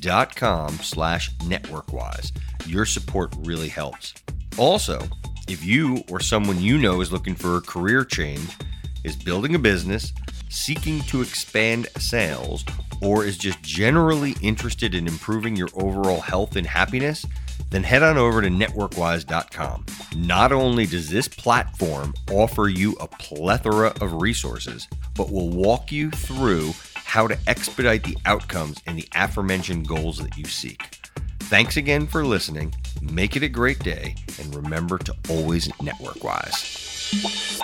[0.00, 2.32] dot com slash networkwise.
[2.66, 4.14] Your support really helps.
[4.58, 5.00] Also,
[5.48, 8.56] if you or someone you know is looking for a career change,
[9.04, 10.12] is building a business,
[10.50, 12.64] seeking to expand sales,
[13.00, 17.24] or is just generally interested in improving your overall health and happiness,
[17.70, 19.86] then head on over to networkwise.com.
[20.16, 26.10] Not only does this platform offer you a plethora of resources, but will walk you
[26.10, 30.82] through how to expedite the outcomes and the aforementioned goals that you seek.
[31.40, 32.74] Thanks again for listening.
[33.02, 37.60] Make it a great day, and remember to always network wise.